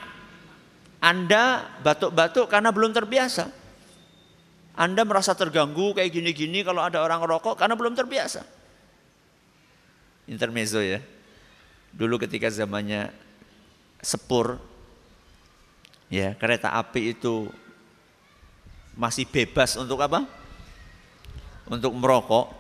Anda 1.02 1.66
batuk-batuk 1.82 2.46
karena 2.48 2.70
belum 2.70 2.94
terbiasa. 2.94 3.50
Anda 4.78 5.04
merasa 5.04 5.36
terganggu 5.36 5.98
kayak 5.98 6.14
gini-gini 6.14 6.64
kalau 6.64 6.86
ada 6.86 7.04
orang 7.04 7.20
rokok 7.26 7.58
karena 7.60 7.76
belum 7.76 7.98
terbiasa. 7.98 8.46
Intermezzo 10.30 10.80
ya. 10.80 11.02
Dulu 11.92 12.16
ketika 12.22 12.48
zamannya 12.48 13.12
sepur, 14.02 14.58
ya 16.10 16.34
kereta 16.40 16.74
api 16.74 17.14
itu 17.14 17.52
masih 18.96 19.28
bebas 19.28 19.76
untuk 19.76 20.00
apa? 20.02 20.26
Untuk 21.72 21.94
merokok, 21.96 22.52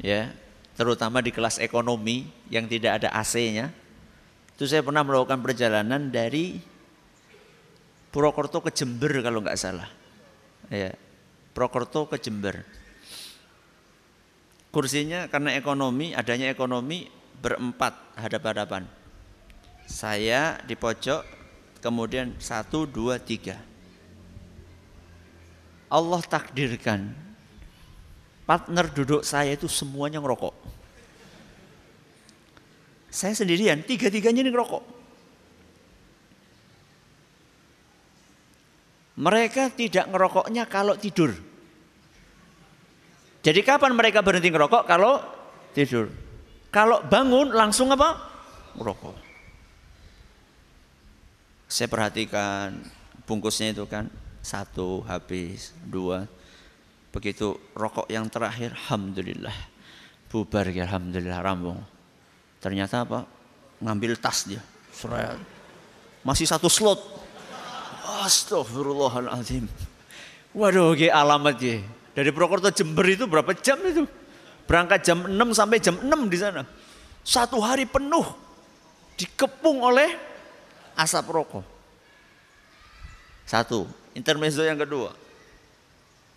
ya 0.00 0.32
terutama 0.72 1.20
di 1.20 1.28
kelas 1.34 1.60
ekonomi 1.60 2.24
yang 2.48 2.64
tidak 2.68 3.02
ada 3.02 3.08
AC-nya. 3.12 3.68
Itu 4.56 4.64
saya 4.64 4.80
pernah 4.80 5.04
melakukan 5.04 5.40
perjalanan 5.40 6.08
dari 6.08 6.60
Purwokerto 8.12 8.60
ke 8.60 8.70
Jember 8.72 9.24
kalau 9.24 9.40
nggak 9.40 9.56
salah. 9.56 9.88
Ya, 10.68 10.92
Purwokerto 11.56 12.08
ke 12.08 12.20
Jember. 12.20 12.60
Kursinya 14.72 15.28
karena 15.28 15.52
ekonomi, 15.56 16.16
adanya 16.16 16.48
ekonomi 16.48 17.08
berempat 17.42 17.98
hadap-hadapan. 18.14 18.86
Saya 19.84 20.62
di 20.62 20.78
pojok, 20.78 21.26
kemudian 21.82 22.38
satu, 22.38 22.86
dua, 22.86 23.18
tiga. 23.18 23.58
Allah 25.92 26.22
takdirkan 26.24 27.12
partner 28.48 28.88
duduk 28.88 29.26
saya 29.26 29.52
itu 29.52 29.68
semuanya 29.68 30.22
ngerokok. 30.22 30.54
Saya 33.12 33.36
sendirian, 33.36 33.84
tiga-tiganya 33.84 34.40
ini 34.40 34.48
ngerokok. 34.48 34.84
Mereka 39.20 39.76
tidak 39.76 40.08
ngerokoknya 40.08 40.64
kalau 40.64 40.96
tidur. 40.96 41.36
Jadi 43.44 43.60
kapan 43.60 43.92
mereka 43.92 44.24
berhenti 44.24 44.48
ngerokok? 44.48 44.82
Kalau 44.88 45.20
tidur. 45.76 46.08
Kalau 46.72 47.04
bangun 47.04 47.52
langsung 47.52 47.92
apa? 47.92 48.16
Ngerokok. 48.80 49.16
Saya 51.68 51.88
perhatikan 51.88 52.80
bungkusnya 53.28 53.76
itu 53.76 53.84
kan 53.84 54.08
satu 54.40 55.04
habis, 55.04 55.76
dua, 55.84 56.24
Begitu 57.12 57.52
rokok 57.76 58.08
yang 58.08 58.24
terakhir, 58.32 58.72
Alhamdulillah. 58.88 59.52
Bubar 60.32 60.64
ya 60.72 60.88
Alhamdulillah 60.88 61.44
rambung. 61.44 61.76
Ternyata 62.56 63.04
apa? 63.04 63.28
Ngambil 63.84 64.16
tas 64.16 64.48
dia. 64.48 64.64
Seret. 64.88 65.36
Masih 66.24 66.48
satu 66.48 66.72
slot. 66.72 67.04
Astagfirullahaladzim. 68.24 69.68
Waduh, 70.56 70.96
ke 70.96 71.12
alamat 71.12 71.56
ya. 71.60 71.84
Dari 72.16 72.32
Purwokerto 72.32 72.72
Jember 72.72 73.04
itu 73.12 73.28
berapa 73.28 73.52
jam 73.60 73.76
itu? 73.84 74.08
Berangkat 74.64 75.02
jam 75.04 75.26
6 75.26 75.58
sampai 75.58 75.78
jam 75.82 75.96
6 75.98 76.32
di 76.32 76.38
sana. 76.38 76.62
Satu 77.22 77.62
hari 77.62 77.86
penuh 77.86 78.24
dikepung 79.18 79.82
oleh 79.82 80.10
asap 80.98 81.30
rokok. 81.30 81.64
Satu, 83.46 83.84
intermezzo 84.16 84.64
yang 84.64 84.80
kedua. 84.80 85.12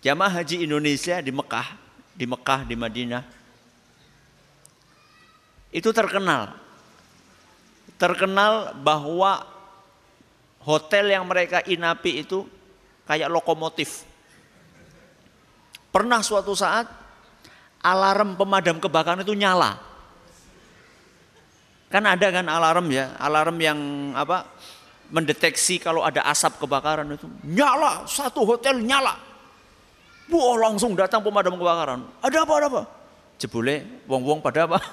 Jamaah 0.06 0.42
haji 0.42 0.68
Indonesia 0.68 1.18
di 1.24 1.32
Mekah, 1.34 1.68
di 2.14 2.26
Mekah, 2.30 2.62
di 2.68 2.76
Madinah. 2.78 3.24
Itu 5.74 5.90
terkenal. 5.90 6.54
Terkenal 7.96 8.76
bahwa 8.86 9.48
hotel 10.62 11.14
yang 11.14 11.26
mereka 11.26 11.64
inapi 11.64 12.26
itu 12.26 12.46
kayak 13.10 13.32
lokomotif. 13.32 14.04
Pernah 15.90 16.20
suatu 16.20 16.52
saat 16.54 17.05
alarm 17.86 18.34
pemadam 18.34 18.82
kebakaran 18.82 19.22
itu 19.22 19.38
nyala. 19.38 19.78
Kan 21.94 22.02
ada 22.10 22.28
kan 22.34 22.50
alarm 22.50 22.90
ya, 22.90 23.14
alarm 23.22 23.62
yang 23.62 23.80
apa 24.18 24.50
mendeteksi 25.14 25.78
kalau 25.78 26.02
ada 26.02 26.26
asap 26.26 26.66
kebakaran 26.66 27.06
itu 27.14 27.30
nyala 27.46 28.10
satu 28.10 28.42
hotel 28.42 28.82
nyala. 28.82 29.14
Wah 30.26 30.58
langsung 30.58 30.98
datang 30.98 31.22
pemadam 31.22 31.54
kebakaran. 31.54 32.02
Ada 32.26 32.42
apa 32.42 32.54
ada 32.58 32.68
apa? 32.74 32.84
Jebule 33.38 34.02
wong-wong 34.10 34.42
pada 34.42 34.66
apa? 34.66 34.82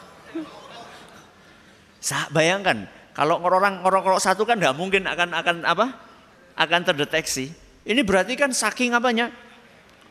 Saya 2.05 2.28
bayangkan 2.28 2.85
kalau 3.16 3.40
orang 3.40 3.81
ngerokok 3.81 4.20
satu 4.20 4.44
kan 4.44 4.61
nggak 4.61 4.76
mungkin 4.76 5.09
akan 5.09 5.33
akan 5.33 5.57
apa? 5.64 5.87
Akan 6.61 6.85
terdeteksi. 6.85 7.48
Ini 7.88 8.05
berarti 8.05 8.37
kan 8.37 8.52
saking 8.52 8.92
apanya? 8.92 9.33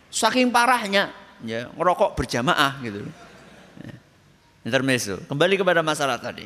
Saking 0.10 0.50
parahnya 0.50 1.21
ya 1.45 1.69
ngerokok 1.73 2.17
berjamaah 2.17 2.80
gitu. 2.86 3.06
Ya. 3.82 3.95
Kembali 5.25 5.56
kepada 5.58 5.82
masalah 5.82 6.21
tadi. 6.21 6.45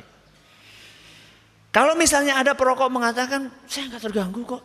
Kalau 1.75 1.91
misalnya 1.99 2.39
ada 2.39 2.55
perokok 2.55 2.87
mengatakan 2.87 3.51
saya 3.67 3.91
nggak 3.91 4.03
terganggu 4.07 4.41
kok, 4.47 4.63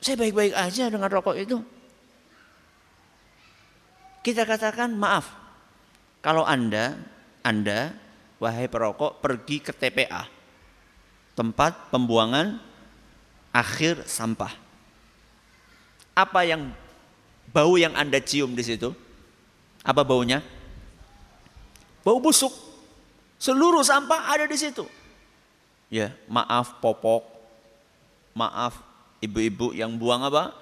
saya 0.00 0.16
baik-baik 0.16 0.56
aja 0.56 0.88
dengan 0.88 1.12
rokok 1.12 1.36
itu. 1.36 1.60
Kita 4.24 4.48
katakan 4.48 4.96
maaf, 4.96 5.28
kalau 6.24 6.48
anda, 6.48 6.96
anda, 7.44 7.92
wahai 8.40 8.72
perokok 8.72 9.20
pergi 9.20 9.60
ke 9.60 9.76
TPA, 9.76 10.24
tempat 11.36 11.92
pembuangan 11.92 12.56
akhir 13.52 14.08
sampah. 14.08 14.56
Apa 16.16 16.48
yang 16.48 16.72
bau 17.52 17.76
yang 17.76 17.92
Anda 17.92 18.18
cium 18.18 18.56
di 18.56 18.64
situ? 18.64 19.03
Apa 19.84 20.00
baunya? 20.00 20.40
Bau 22.00 22.16
busuk. 22.18 22.50
Seluruh 23.36 23.84
sampah 23.84 24.32
ada 24.32 24.48
di 24.48 24.56
situ. 24.56 24.88
Ya, 25.92 26.16
maaf 26.24 26.80
popok. 26.80 27.28
Maaf 28.32 28.80
ibu-ibu 29.20 29.76
yang 29.76 29.92
buang 29.94 30.24
apa? 30.24 30.56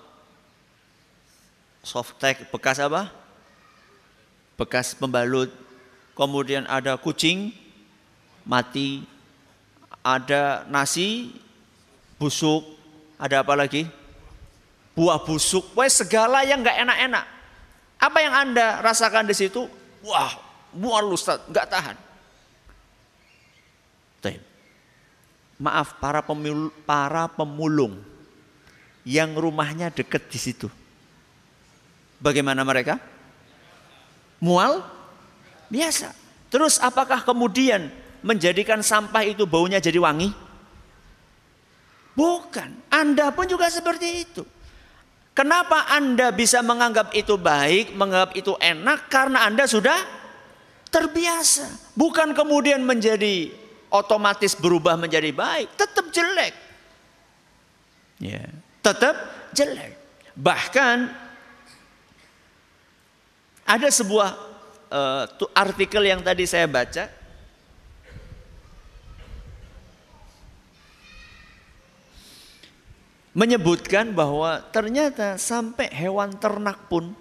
Softtek 1.86 2.50
bekas 2.50 2.82
apa? 2.82 3.08
Bekas 4.58 4.98
pembalut. 4.98 5.48
Kemudian 6.18 6.66
ada 6.66 6.98
kucing 6.98 7.54
mati. 8.42 9.06
Ada 10.02 10.66
nasi 10.66 11.30
busuk. 12.18 12.66
Ada 13.16 13.46
apa 13.46 13.54
lagi? 13.54 14.02
buah 14.92 15.20
busuk, 15.24 15.72
wes 15.76 15.96
segala 15.96 16.44
yang 16.44 16.60
nggak 16.60 16.78
enak-enak. 16.84 17.26
Apa 18.02 18.18
yang 18.18 18.34
anda 18.34 18.82
rasakan 18.82 19.30
di 19.30 19.34
situ? 19.38 19.70
Wah, 20.02 20.34
mual 20.74 21.06
Ustaz, 21.14 21.38
nggak 21.46 21.68
tahan. 21.70 21.96
Maaf 25.62 26.02
para 26.02 26.26
pemul 26.26 26.74
para 26.82 27.30
pemulung 27.30 28.02
yang 29.06 29.30
rumahnya 29.38 29.94
dekat 29.94 30.26
di 30.26 30.34
situ. 30.34 30.66
Bagaimana 32.18 32.66
mereka? 32.66 32.98
Mual? 34.42 34.82
Biasa. 35.70 36.18
Terus 36.50 36.82
apakah 36.82 37.22
kemudian 37.22 37.94
menjadikan 38.26 38.82
sampah 38.82 39.22
itu 39.22 39.46
baunya 39.46 39.78
jadi 39.78 40.02
wangi? 40.02 40.34
Bukan. 42.18 42.90
Anda 42.90 43.30
pun 43.30 43.46
juga 43.46 43.70
seperti 43.70 44.06
itu. 44.18 44.42
Kenapa 45.32 45.88
Anda 45.88 46.28
bisa 46.28 46.60
menganggap 46.60 47.16
itu 47.16 47.40
baik, 47.40 47.96
menganggap 47.96 48.36
itu 48.36 48.52
enak? 48.60 49.08
Karena 49.08 49.48
Anda 49.48 49.64
sudah 49.64 49.96
terbiasa. 50.92 51.96
Bukan 51.96 52.36
kemudian 52.36 52.84
menjadi 52.84 53.48
otomatis 53.88 54.52
berubah 54.52 55.00
menjadi 55.00 55.32
baik. 55.32 55.72
Tetap 55.72 56.12
jelek. 56.12 56.54
Ya, 58.20 58.44
tetap 58.84 59.16
jelek. 59.56 59.96
Bahkan 60.36 60.96
ada 63.64 63.88
sebuah 63.88 64.36
uh, 64.92 65.24
artikel 65.56 66.04
yang 66.04 66.20
tadi 66.20 66.44
saya 66.44 66.68
baca 66.68 67.21
menyebutkan 73.32 74.12
bahwa 74.12 74.60
ternyata 74.72 75.40
sampai 75.40 75.88
hewan 75.88 76.36
ternak 76.36 76.88
pun 76.88 77.16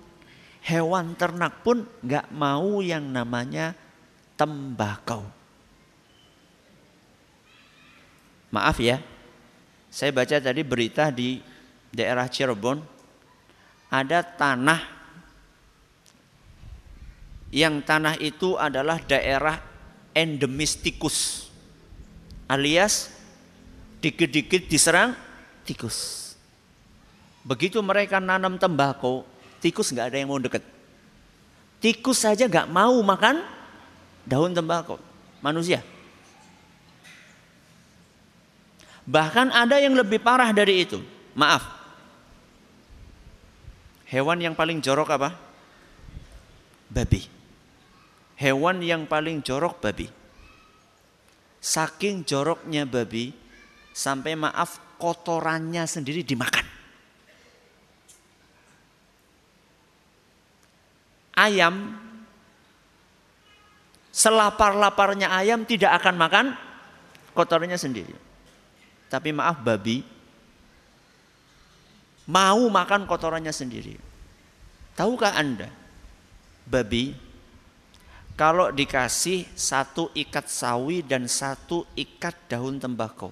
hewan 0.62 1.18
ternak 1.18 1.64
pun 1.66 1.88
nggak 2.04 2.30
mau 2.36 2.84
yang 2.84 3.08
namanya 3.10 3.74
tembakau. 4.38 5.26
Maaf 8.52 8.84
ya, 8.84 9.00
saya 9.88 10.12
baca 10.12 10.36
tadi 10.38 10.62
berita 10.62 11.08
di 11.08 11.40
daerah 11.92 12.28
Cirebon 12.28 12.84
ada 13.92 14.24
tanah 14.24 14.80
yang 17.52 17.84
tanah 17.84 18.16
itu 18.20 18.56
adalah 18.56 19.00
daerah 19.04 19.60
endemis 20.16 20.80
tikus 20.80 21.48
alias 22.48 23.12
dikit-dikit 24.00 24.68
diserang 24.72 25.16
tikus. 25.66 26.32
Begitu 27.42 27.82
mereka 27.82 28.22
nanam 28.22 28.58
tembakau, 28.58 29.26
tikus 29.64 29.90
nggak 29.90 30.14
ada 30.14 30.18
yang 30.18 30.30
mau 30.30 30.42
deket. 30.42 30.62
Tikus 31.82 32.22
saja 32.22 32.46
nggak 32.46 32.70
mau 32.70 32.94
makan 33.02 33.42
daun 34.26 34.54
tembakau. 34.54 35.02
Manusia. 35.42 35.82
Bahkan 39.02 39.50
ada 39.50 39.82
yang 39.82 39.98
lebih 39.98 40.22
parah 40.22 40.54
dari 40.54 40.86
itu. 40.86 41.02
Maaf. 41.34 41.66
Hewan 44.06 44.38
yang 44.38 44.54
paling 44.54 44.78
jorok 44.78 45.10
apa? 45.18 45.34
Babi. 46.92 47.26
Hewan 48.38 48.84
yang 48.86 49.10
paling 49.10 49.42
jorok 49.42 49.82
babi. 49.82 50.06
Saking 51.62 52.26
joroknya 52.26 52.90
babi, 52.90 53.34
sampai 53.94 54.34
maaf 54.34 54.82
kotorannya 55.02 55.90
sendiri 55.90 56.22
dimakan. 56.22 56.62
Ayam, 61.34 61.98
selapar-laparnya 64.14 65.34
ayam 65.34 65.66
tidak 65.66 65.98
akan 65.98 66.16
makan 66.22 66.46
kotorannya 67.34 67.82
sendiri. 67.82 68.14
Tapi 69.10 69.34
maaf 69.34 69.58
babi, 69.66 70.06
mau 72.30 72.62
makan 72.70 73.10
kotorannya 73.10 73.50
sendiri. 73.50 73.98
Tahukah 74.94 75.34
Anda, 75.34 75.74
babi 76.70 77.32
kalau 78.38 78.72
dikasih 78.72 79.50
satu 79.54 80.10
ikat 80.16 80.48
sawi 80.48 81.04
dan 81.04 81.28
satu 81.28 81.86
ikat 81.94 82.48
daun 82.48 82.80
tembakau, 82.80 83.30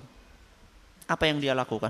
apa 1.10 1.26
yang 1.26 1.42
dia 1.42 1.58
lakukan? 1.58 1.90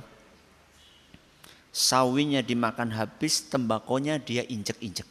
Sawinya 1.76 2.40
dimakan 2.40 2.96
habis, 2.96 3.46
tembakonya 3.52 4.16
dia 4.18 4.48
injek-injek. 4.48 5.06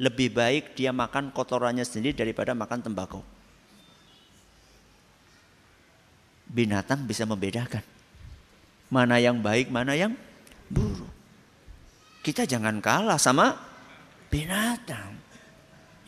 Lebih 0.00 0.32
baik 0.32 0.64
dia 0.78 0.94
makan 0.94 1.34
kotorannya 1.34 1.84
sendiri 1.84 2.16
daripada 2.16 2.56
makan 2.56 2.80
tembakau. 2.80 3.20
Binatang 6.48 7.04
bisa 7.04 7.28
membedakan. 7.28 7.84
Mana 8.88 9.20
yang 9.20 9.42
baik, 9.42 9.68
mana 9.68 9.92
yang 9.92 10.16
buruk. 10.70 11.10
Kita 12.24 12.48
jangan 12.48 12.80
kalah 12.80 13.20
sama 13.20 13.54
binatang. 14.32 15.20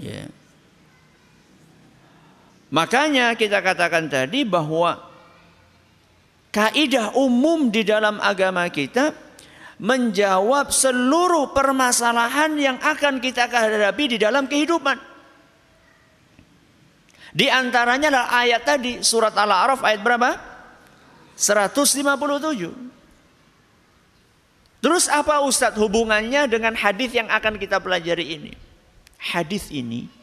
Ya. 0.01 0.27
Makanya 2.73 3.37
kita 3.37 3.61
katakan 3.61 4.09
tadi 4.09 4.49
bahwa 4.49 5.12
kaidah 6.53 7.17
umum 7.17 7.73
di 7.73 7.83
dalam 7.83 8.21
agama 8.21 8.69
kita 8.69 9.17
menjawab 9.83 10.71
seluruh 10.71 11.51
permasalahan 11.51 12.55
yang 12.55 12.79
akan 12.79 13.19
kita 13.19 13.49
hadapi 13.51 14.15
di 14.15 14.19
dalam 14.21 14.47
kehidupan. 14.47 14.95
Di 17.33 17.49
antaranya 17.49 18.13
adalah 18.13 18.29
ayat 18.45 18.63
tadi 18.63 19.01
surat 19.01 19.33
Al-A'raf 19.33 19.81
ayat 19.81 20.05
berapa? 20.05 20.37
157. 21.35 22.05
Terus 24.85 25.09
apa 25.09 25.41
Ustadz 25.41 25.81
hubungannya 25.81 26.45
dengan 26.47 26.77
hadis 26.77 27.17
yang 27.17 27.33
akan 27.33 27.57
kita 27.57 27.81
pelajari 27.81 28.37
ini? 28.37 28.53
Hadis 29.17 29.73
ini 29.73 30.22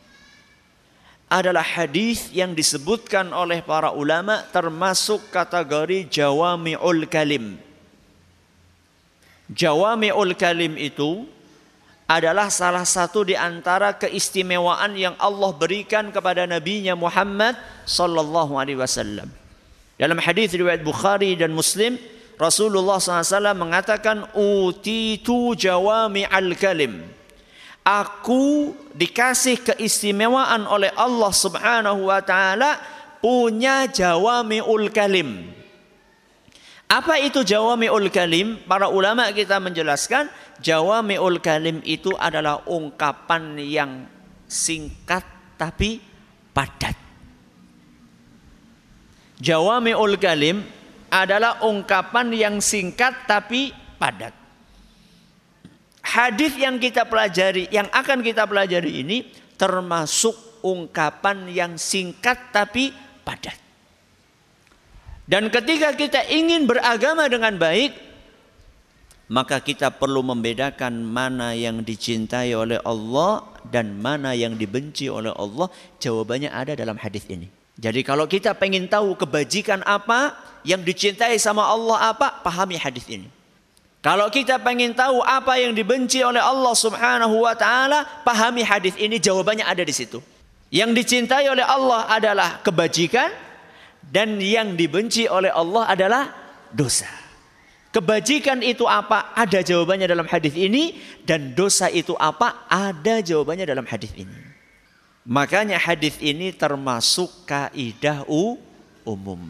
adalah 1.29 1.61
hadis 1.61 2.33
yang 2.33 2.57
disebutkan 2.57 3.29
oleh 3.29 3.61
para 3.61 3.93
ulama 3.93 4.41
termasuk 4.49 5.29
kategori 5.29 6.09
jawami'ul 6.09 7.05
kalim. 7.05 7.61
Jawami'ul 9.53 10.33
kalim 10.33 10.73
itu 10.75 11.29
adalah 12.09 12.49
salah 12.49 12.81
satu 12.81 13.21
di 13.21 13.37
antara 13.37 13.93
keistimewaan 13.93 14.97
yang 14.97 15.13
Allah 15.21 15.53
berikan 15.53 16.09
kepada 16.09 16.49
nabinya 16.49 16.97
Muhammad 16.97 17.53
sallallahu 17.85 18.57
alaihi 18.57 18.81
wasallam. 18.81 19.29
Dalam 20.01 20.17
hadis 20.17 20.49
riwayat 20.57 20.81
Bukhari 20.81 21.37
dan 21.37 21.53
Muslim 21.53 22.01
Rasulullah 22.39 23.03
SAW 23.03 23.51
mengatakan 23.51 24.31
utitu 24.31 25.53
jawami 25.59 26.23
al 26.23 26.55
kalim. 26.55 27.03
Aku 27.89 28.77
dikasih 28.93 29.65
keistimewaan 29.65 30.69
oleh 30.69 30.93
Allah 30.93 31.33
Subhanahu 31.33 32.05
wa 32.05 32.21
taala 32.21 32.77
punya 33.17 33.89
jawamiul 33.89 34.93
kalim. 34.93 35.49
Apa 36.85 37.17
itu 37.17 37.41
jawamiul 37.41 38.13
kalim? 38.13 38.61
Para 38.69 38.93
ulama 38.93 39.33
kita 39.33 39.57
menjelaskan 39.57 40.29
jawamiul 40.61 41.41
kalim 41.41 41.81
itu 41.81 42.13
adalah 42.13 42.61
ungkapan 42.69 43.57
yang 43.57 44.05
singkat 44.45 45.25
tapi 45.57 45.97
padat. 46.53 46.93
Jawamiul 49.41 50.17
kalim 50.21 50.61
adalah 51.09 51.65
ungkapan 51.65 52.37
yang 52.37 52.55
singkat 52.61 53.25
tapi 53.25 53.73
padat. 53.97 54.38
Hadis 56.09 56.57
yang 56.57 56.81
kita 56.81 57.05
pelajari, 57.05 57.69
yang 57.69 57.85
akan 57.93 58.25
kita 58.25 58.49
pelajari 58.49 59.05
ini 59.05 59.29
termasuk 59.61 60.33
ungkapan 60.65 61.45
yang 61.53 61.77
singkat 61.77 62.49
tapi 62.49 62.89
padat. 63.21 63.53
Dan 65.29 65.53
ketika 65.53 65.93
kita 65.93 66.25
ingin 66.25 66.65
beragama 66.65 67.29
dengan 67.29 67.53
baik, 67.61 67.93
maka 69.29 69.61
kita 69.61 69.93
perlu 69.93 70.25
membedakan 70.25 71.05
mana 71.05 71.53
yang 71.53 71.85
dicintai 71.85 72.57
oleh 72.57 72.81
Allah 72.81 73.45
dan 73.69 73.93
mana 74.01 74.33
yang 74.33 74.57
dibenci 74.57 75.05
oleh 75.05 75.29
Allah. 75.37 75.69
Jawabannya 76.01 76.49
ada 76.49 76.73
dalam 76.73 76.97
hadis 76.97 77.29
ini. 77.29 77.45
Jadi 77.77 78.01
kalau 78.01 78.25
kita 78.25 78.57
pengen 78.57 78.89
tahu 78.89 79.13
kebajikan 79.13 79.85
apa, 79.85 80.33
yang 80.65 80.81
dicintai 80.81 81.37
sama 81.37 81.69
Allah 81.69 82.09
apa, 82.11 82.41
pahami 82.41 82.81
hadis 82.81 83.05
ini. 83.05 83.29
Kalau 83.99 84.31
kita 84.31 84.63
pengen 84.63 84.95
tahu 84.95 85.19
apa 85.19 85.59
yang 85.59 85.75
dibenci 85.75 86.23
oleh 86.23 86.39
Allah 86.39 86.71
Subhanahu 86.71 87.43
wa 87.43 87.51
taala, 87.51 88.07
pahami 88.23 88.63
hadis 88.63 88.95
ini 88.95 89.19
jawabannya 89.19 89.67
ada 89.67 89.83
di 89.83 89.91
situ. 89.91 90.23
Yang 90.71 91.03
dicintai 91.03 91.51
oleh 91.51 91.67
Allah 91.67 92.07
adalah 92.07 92.63
kebajikan 92.63 93.27
dan 93.99 94.39
yang 94.39 94.79
dibenci 94.79 95.27
oleh 95.27 95.51
Allah 95.51 95.83
adalah 95.91 96.23
dosa. 96.71 97.11
Kebajikan 97.89 98.61
itu 98.63 98.85
apa? 98.85 99.33
Ada 99.35 99.65
jawabannya 99.65 100.07
dalam 100.07 100.29
hadis 100.29 100.53
ini 100.55 100.95
dan 101.27 101.57
dosa 101.57 101.91
itu 101.91 102.15
apa? 102.15 102.69
Ada 102.71 103.19
jawabannya 103.19 103.65
dalam 103.67 103.83
hadis 103.83 104.13
ini. 104.15 104.39
Makanya 105.27 105.75
hadis 105.75 106.15
ini 106.23 106.55
termasuk 106.55 107.49
kaidah 107.49 108.23
umum. 109.03 109.41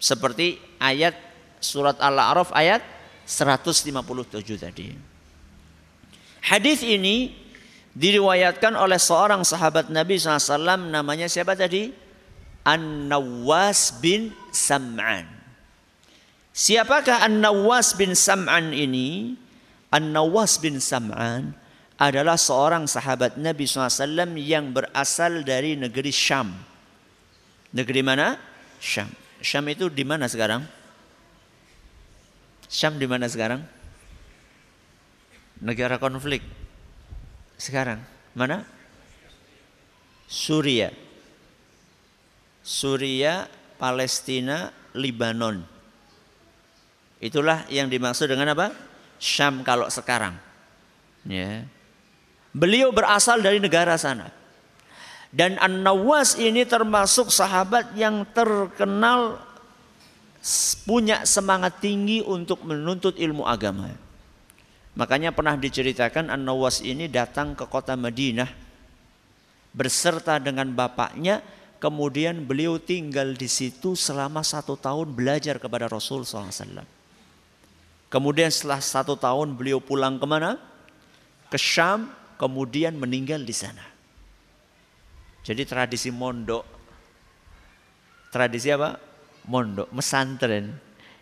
Seperti 0.00 0.56
ayat 0.80 1.18
surat 1.58 1.98
Al-A'raf 1.98 2.54
ayat 2.54 2.93
157 3.24 4.60
tadi. 4.60 4.92
Hadis 6.44 6.84
ini 6.84 7.32
diriwayatkan 7.96 8.76
oleh 8.76 9.00
seorang 9.00 9.46
sahabat 9.46 9.88
Nabi 9.88 10.20
SAW 10.20 10.92
namanya 10.92 11.24
siapa 11.24 11.56
tadi? 11.56 11.88
An-Nawas 12.64 14.00
bin 14.00 14.32
Sam'an. 14.52 15.28
Siapakah 16.54 17.24
An-Nawas 17.24 17.96
bin 17.96 18.12
Sam'an 18.16 18.72
ini? 18.72 19.36
An-Nawas 19.92 20.60
bin 20.60 20.80
Sam'an 20.80 21.56
adalah 22.00 22.34
seorang 22.34 22.90
sahabat 22.90 23.38
Nabi 23.38 23.64
SAW 23.68 24.34
yang 24.40 24.74
berasal 24.74 25.46
dari 25.46 25.78
negeri 25.78 26.10
Syam. 26.10 26.50
Negeri 27.70 28.00
mana? 28.02 28.38
Syam. 28.82 29.10
Syam 29.44 29.64
itu 29.70 29.86
di 29.92 30.02
mana 30.02 30.26
sekarang? 30.26 30.66
Syam 32.68 32.98
di 32.98 33.06
mana 33.08 33.28
sekarang? 33.30 33.62
Negara 35.60 35.96
konflik. 35.96 36.42
Sekarang 37.56 38.02
mana? 38.34 38.66
Suria. 40.26 40.90
Suria, 42.64 43.46
Palestina, 43.78 44.74
Libanon. 44.96 45.62
Itulah 47.22 47.64
yang 47.70 47.88
dimaksud 47.88 48.28
dengan 48.28 48.52
apa? 48.52 48.74
Syam 49.16 49.62
kalau 49.62 49.88
sekarang. 49.88 50.36
Ya. 51.24 51.64
Beliau 52.52 52.92
berasal 52.92 53.40
dari 53.40 53.62
negara 53.62 53.96
sana. 53.96 54.28
Dan 55.34 55.58
An-Nawas 55.58 56.38
ini 56.38 56.62
termasuk 56.62 57.26
sahabat 57.26 57.98
yang 57.98 58.22
terkenal 58.30 59.42
punya 60.84 61.24
semangat 61.24 61.80
tinggi 61.80 62.20
untuk 62.20 62.68
menuntut 62.68 63.16
ilmu 63.16 63.48
agama. 63.48 63.88
Makanya 64.94 65.34
pernah 65.34 65.56
diceritakan 65.56 66.30
An-Nawas 66.30 66.84
ini 66.84 67.08
datang 67.08 67.56
ke 67.56 67.66
kota 67.66 67.96
Madinah 67.96 68.46
berserta 69.74 70.38
dengan 70.38 70.70
bapaknya. 70.70 71.40
Kemudian 71.82 72.48
beliau 72.48 72.80
tinggal 72.80 73.36
di 73.36 73.44
situ 73.44 73.92
selama 73.92 74.40
satu 74.40 74.72
tahun 74.72 75.12
belajar 75.12 75.60
kepada 75.60 75.84
Rasul 75.84 76.24
SAW. 76.24 76.80
Kemudian 78.08 78.48
setelah 78.48 78.80
satu 78.80 79.20
tahun 79.20 79.52
beliau 79.52 79.84
pulang 79.84 80.16
ke 80.16 80.24
mana? 80.24 80.56
Ke 81.52 81.60
Syam 81.60 82.08
kemudian 82.40 82.96
meninggal 82.96 83.44
di 83.44 83.52
sana. 83.52 83.84
Jadi 85.44 85.68
tradisi 85.68 86.08
mondok, 86.08 86.64
tradisi 88.32 88.72
apa? 88.72 88.96
Mondok, 89.44 89.92
mesantren, 89.92 90.72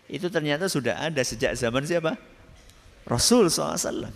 itu 0.07 0.31
ternyata 0.31 0.71
sudah 0.71 1.11
ada 1.11 1.19
sejak 1.23 1.55
zaman 1.59 1.83
siapa? 1.83 2.15
Rasul 3.03 3.51
SAW. 3.51 4.07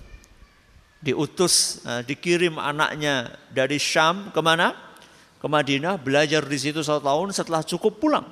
Diutus, 1.03 1.83
eh, 1.83 2.01
dikirim 2.07 2.57
anaknya 2.57 3.35
dari 3.51 3.77
Syam 3.77 4.31
ke 4.31 4.39
mana? 4.39 4.73
Ke 5.37 5.45
Madinah, 5.45 6.01
belajar 6.01 6.41
di 6.41 6.57
situ 6.57 6.81
satu 6.81 7.03
tahun 7.03 7.29
setelah 7.35 7.61
cukup 7.61 8.01
pulang. 8.01 8.25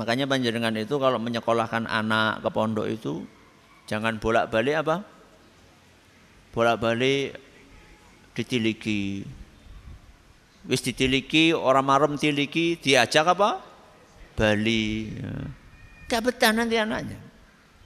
Makanya 0.00 0.24
panjenengan 0.24 0.72
itu 0.76 0.96
kalau 0.96 1.20
menyekolahkan 1.20 1.84
anak 1.88 2.40
ke 2.40 2.48
pondok 2.52 2.88
itu 2.88 3.24
jangan 3.88 4.16
bolak-balik 4.16 4.76
apa? 4.80 4.96
bolak-balik 6.56 7.36
ditiliki. 8.32 9.28
Wis 10.66 10.82
ditiliki, 10.82 11.54
orang 11.54 11.86
marem 11.86 12.12
tiliki, 12.18 12.74
diajak 12.78 13.38
apa? 13.38 13.62
Bali. 14.34 15.14
Gak 16.10 16.22
betah 16.26 16.50
nanti 16.50 16.74
anaknya. 16.74 17.18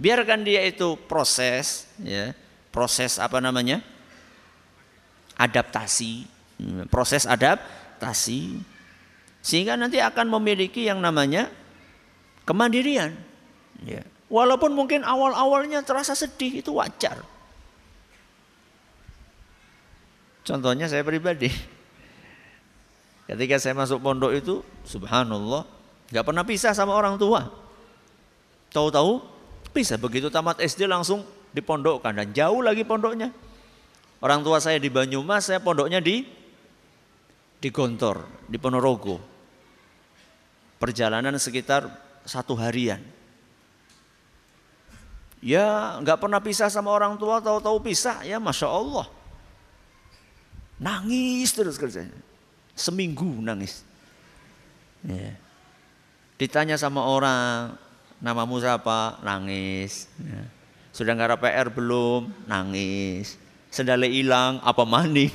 Biarkan 0.01 0.41
dia 0.49 0.65
itu 0.65 0.97
proses, 1.05 1.85
ya, 2.01 2.33
proses 2.73 3.21
apa 3.21 3.37
namanya? 3.37 3.85
Adaptasi, 5.37 6.25
proses 6.89 7.29
adaptasi, 7.29 8.65
sehingga 9.45 9.77
nanti 9.77 10.01
akan 10.01 10.33
memiliki 10.41 10.89
yang 10.89 11.05
namanya 11.05 11.53
kemandirian. 12.49 13.13
Ya. 13.85 14.05
Walaupun 14.33 14.73
mungkin 14.73 15.05
awal-awalnya 15.05 15.85
terasa 15.85 16.17
sedih 16.17 16.65
itu 16.65 16.73
wajar. 16.77 17.21
Contohnya 20.49 20.89
saya 20.89 21.05
pribadi. 21.05 21.53
Ketika 23.31 23.63
saya 23.63 23.79
masuk 23.79 24.03
pondok 24.03 24.35
itu, 24.35 24.59
subhanallah, 24.83 25.63
nggak 26.11 26.25
pernah 26.27 26.43
pisah 26.43 26.75
sama 26.75 26.99
orang 26.99 27.15
tua. 27.15 27.47
Tahu-tahu 28.75 29.23
bisa 29.71 29.95
begitu 29.95 30.27
tamat 30.35 30.59
SD 30.59 30.91
langsung 30.91 31.23
dipondokkan 31.55 32.11
dan 32.11 32.35
jauh 32.35 32.59
lagi 32.59 32.83
pondoknya. 32.83 33.31
Orang 34.19 34.43
tua 34.43 34.59
saya 34.59 34.83
di 34.83 34.91
Banyumas, 34.91 35.47
saya 35.47 35.63
pondoknya 35.63 36.03
di 36.03 36.27
di 37.63 37.69
Gontor, 37.71 38.27
di 38.51 38.59
Ponorogo. 38.59 39.23
Perjalanan 40.83 41.39
sekitar 41.39 41.87
satu 42.27 42.59
harian. 42.59 42.99
Ya 45.39 46.03
nggak 46.03 46.19
pernah 46.19 46.43
pisah 46.43 46.67
sama 46.67 46.91
orang 46.91 47.15
tua, 47.15 47.39
tahu-tahu 47.39 47.79
pisah, 47.79 48.27
ya 48.27 48.43
masya 48.43 48.67
Allah. 48.67 49.07
Nangis 50.83 51.55
terus 51.55 51.79
kerjanya. 51.79 52.30
Seminggu 52.75 53.29
nangis. 53.41 53.83
Ya. 55.05 55.37
Ditanya 56.41 56.81
sama 56.81 57.05
orang, 57.05 57.77
namamu 58.21 58.61
siapa? 58.61 59.21
Nangis. 59.21 60.09
Ya. 60.21 60.43
Sudah 60.91 61.15
nggak 61.15 61.41
PR 61.41 61.69
belum? 61.69 62.33
Nangis. 62.49 63.39
Sendalnya 63.71 64.11
hilang, 64.11 64.59
apa 64.65 64.83
mandi? 64.83 65.31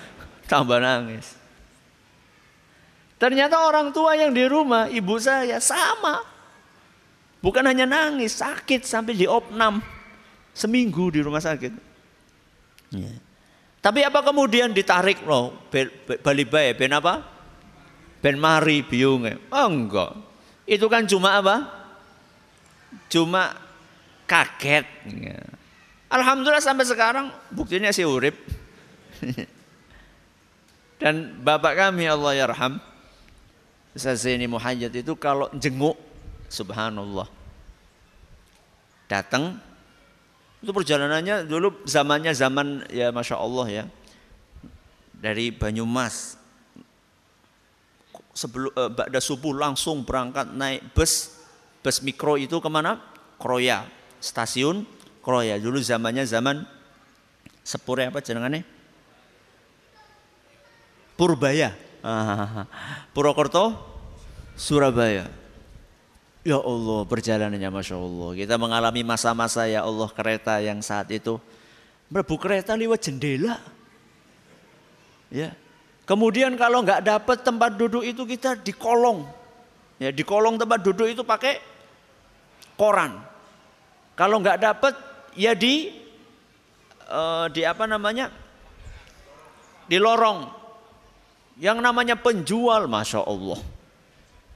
Tambah 0.50 0.78
nangis. 0.78 1.34
Ternyata 3.20 3.60
orang 3.60 3.92
tua 3.92 4.16
yang 4.16 4.32
di 4.32 4.48
rumah, 4.48 4.88
ibu 4.88 5.20
saya 5.20 5.60
sama. 5.60 6.24
Bukan 7.44 7.64
hanya 7.64 7.84
nangis, 7.84 8.40
sakit 8.40 8.84
sampai 8.84 9.16
di 9.16 9.28
opnam. 9.28 9.84
Seminggu 10.56 11.12
di 11.12 11.20
rumah 11.20 11.40
sakit. 11.40 11.72
Ya. 12.96 13.12
Tapi 13.80 14.04
apa 14.04 14.20
kemudian 14.20 14.76
ditarik 14.76 15.24
loh, 15.24 15.56
bali 16.20 16.44
bae, 16.44 16.76
ben 16.76 16.92
apa? 16.92 17.24
Ben 18.20 18.36
mari 18.36 18.84
biungnya. 18.84 19.40
Oh 19.48 19.64
enggak. 19.64 20.12
Itu 20.68 20.92
kan 20.92 21.08
cuma 21.08 21.40
apa? 21.40 21.64
Cuma 23.08 23.56
kaget. 24.28 24.84
Ya. 25.08 25.40
Alhamdulillah 26.12 26.60
sampai 26.60 26.84
sekarang 26.84 27.32
buktinya 27.48 27.88
si 27.88 28.04
urip. 28.04 28.36
Dan 31.00 31.40
bapak 31.40 31.80
kami 31.80 32.04
Allah 32.04 32.36
yarham, 32.36 32.76
Ustaz 33.96 34.28
Zaini 34.28 34.44
Muhayyad 34.44 34.92
itu 34.92 35.16
kalau 35.16 35.48
jenguk 35.56 35.96
Subhanallah. 36.52 37.30
Datang 39.08 39.56
itu 40.60 40.70
perjalanannya 40.76 41.48
dulu 41.48 41.88
zamannya 41.88 42.36
zaman 42.36 42.84
ya 42.92 43.08
masya 43.08 43.40
Allah 43.40 43.66
ya. 43.68 43.84
Dari 45.16 45.52
Banyumas. 45.52 46.36
Sebelum 48.36 48.72
eh, 48.72 48.90
Ba'da 48.92 49.20
subuh 49.20 49.56
langsung 49.56 50.04
berangkat 50.04 50.52
naik 50.52 50.92
bus. 50.92 51.40
Bus 51.80 52.04
mikro 52.04 52.36
itu 52.36 52.60
ke 52.60 52.68
mana? 52.68 53.00
Kroya. 53.40 53.88
Stasiun 54.20 54.84
Kroya. 55.24 55.56
Dulu 55.56 55.80
zamannya 55.80 56.28
zaman 56.28 56.64
Sepure 57.60 58.08
apa 58.08 58.20
jenengannya? 58.24 58.64
Purbaya. 61.16 61.76
Purwokerto 63.12 63.76
Surabaya 64.56 65.39
Ya 66.40 66.56
Allah 66.56 67.04
perjalanannya 67.04 67.68
Masya 67.68 67.96
Allah. 68.00 68.30
Kita 68.32 68.54
mengalami 68.56 69.04
masa-masa 69.04 69.68
ya 69.68 69.84
Allah 69.84 70.08
kereta 70.08 70.56
yang 70.64 70.80
saat 70.80 71.12
itu 71.12 71.36
Merbu 72.10 72.40
kereta 72.40 72.74
lewat 72.74 73.06
jendela. 73.06 73.60
Ya. 75.30 75.54
Kemudian 76.08 76.56
kalau 76.58 76.82
nggak 76.82 77.06
dapat 77.06 77.38
tempat 77.46 77.76
duduk 77.78 78.02
itu 78.02 78.26
kita 78.26 78.58
di 78.58 78.74
kolong 78.74 79.22
Ya 80.00 80.10
di 80.10 80.24
kolong 80.26 80.58
tempat 80.58 80.80
duduk 80.80 81.06
itu 81.06 81.22
pakai 81.22 81.60
koran. 82.74 83.20
Kalau 84.16 84.40
nggak 84.40 84.58
dapat 84.58 84.96
ya 85.36 85.52
di 85.52 85.92
uh, 87.04 87.52
Di 87.52 87.68
apa 87.68 87.84
namanya? 87.84 88.32
Di 89.86 90.00
lorong. 90.00 90.48
Yang 91.60 91.78
namanya 91.84 92.16
penjual 92.16 92.88
Masya 92.88 93.28
Allah 93.28 93.60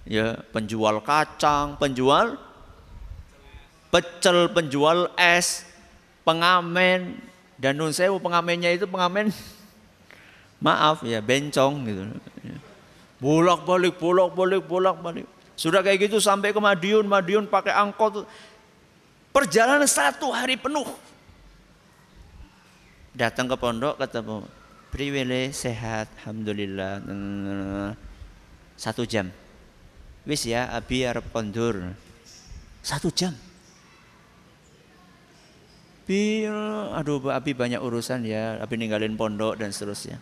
ya 0.05 0.37
penjual 0.53 1.01
kacang, 1.01 1.77
penjual 1.81 2.37
pecel, 3.95 4.51
penjual 4.51 5.07
es, 5.15 5.63
pengamen 6.27 7.15
dan 7.55 7.79
nun 7.79 7.95
sewu 7.95 8.19
pengamennya 8.19 8.75
itu 8.75 8.91
pengamen 8.91 9.31
maaf 10.65 11.07
ya 11.07 11.23
bencong 11.23 11.75
gitu. 11.87 12.03
Bolak 13.23 13.63
balik, 13.63 13.95
bolak 13.97 14.35
balik, 14.35 14.63
bolak 14.67 14.97
balik. 14.99 15.27
Sudah 15.55 15.81
kayak 15.87 16.11
gitu 16.11 16.19
sampai 16.19 16.51
ke 16.51 16.59
Madiun, 16.59 17.07
Madiun 17.07 17.47
pakai 17.47 17.71
angkot. 17.71 18.27
Perjalanan 19.31 19.87
satu 19.87 20.35
hari 20.35 20.59
penuh. 20.59 20.85
Datang 23.15 23.47
ke 23.47 23.55
pondok 23.55 24.03
ketemu 24.03 24.43
priwile 24.91 25.55
sehat, 25.55 26.11
alhamdulillah. 26.21 26.99
Satu 28.75 29.07
jam 29.07 29.31
Wis 30.25 30.49
ya, 30.49 30.73
Abi 30.73 31.05
arep 31.05 31.29
kondur. 31.29 31.93
Satu 32.81 33.13
jam. 33.13 33.33
Bi, 36.05 36.45
aduh 36.93 37.21
Abi 37.33 37.57
banyak 37.57 37.81
urusan 37.81 38.29
ya, 38.29 38.61
Abi 38.61 38.77
ninggalin 38.77 39.17
pondok 39.17 39.61
dan 39.61 39.73
seterusnya. 39.73 40.21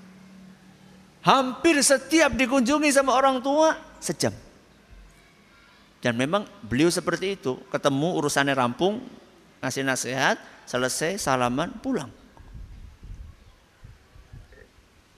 Hampir 1.22 1.78
setiap 1.82 2.34
dikunjungi 2.34 2.90
sama 2.90 3.14
orang 3.14 3.38
tua 3.42 3.78
sejam. 4.02 4.34
Dan 6.02 6.18
memang 6.18 6.42
beliau 6.66 6.90
seperti 6.90 7.38
itu, 7.38 7.62
ketemu 7.70 8.18
urusannya 8.18 8.58
rampung, 8.58 8.98
ngasih 9.62 9.86
nasihat, 9.86 10.34
selesai, 10.66 11.14
salaman, 11.22 11.70
pulang. 11.78 12.10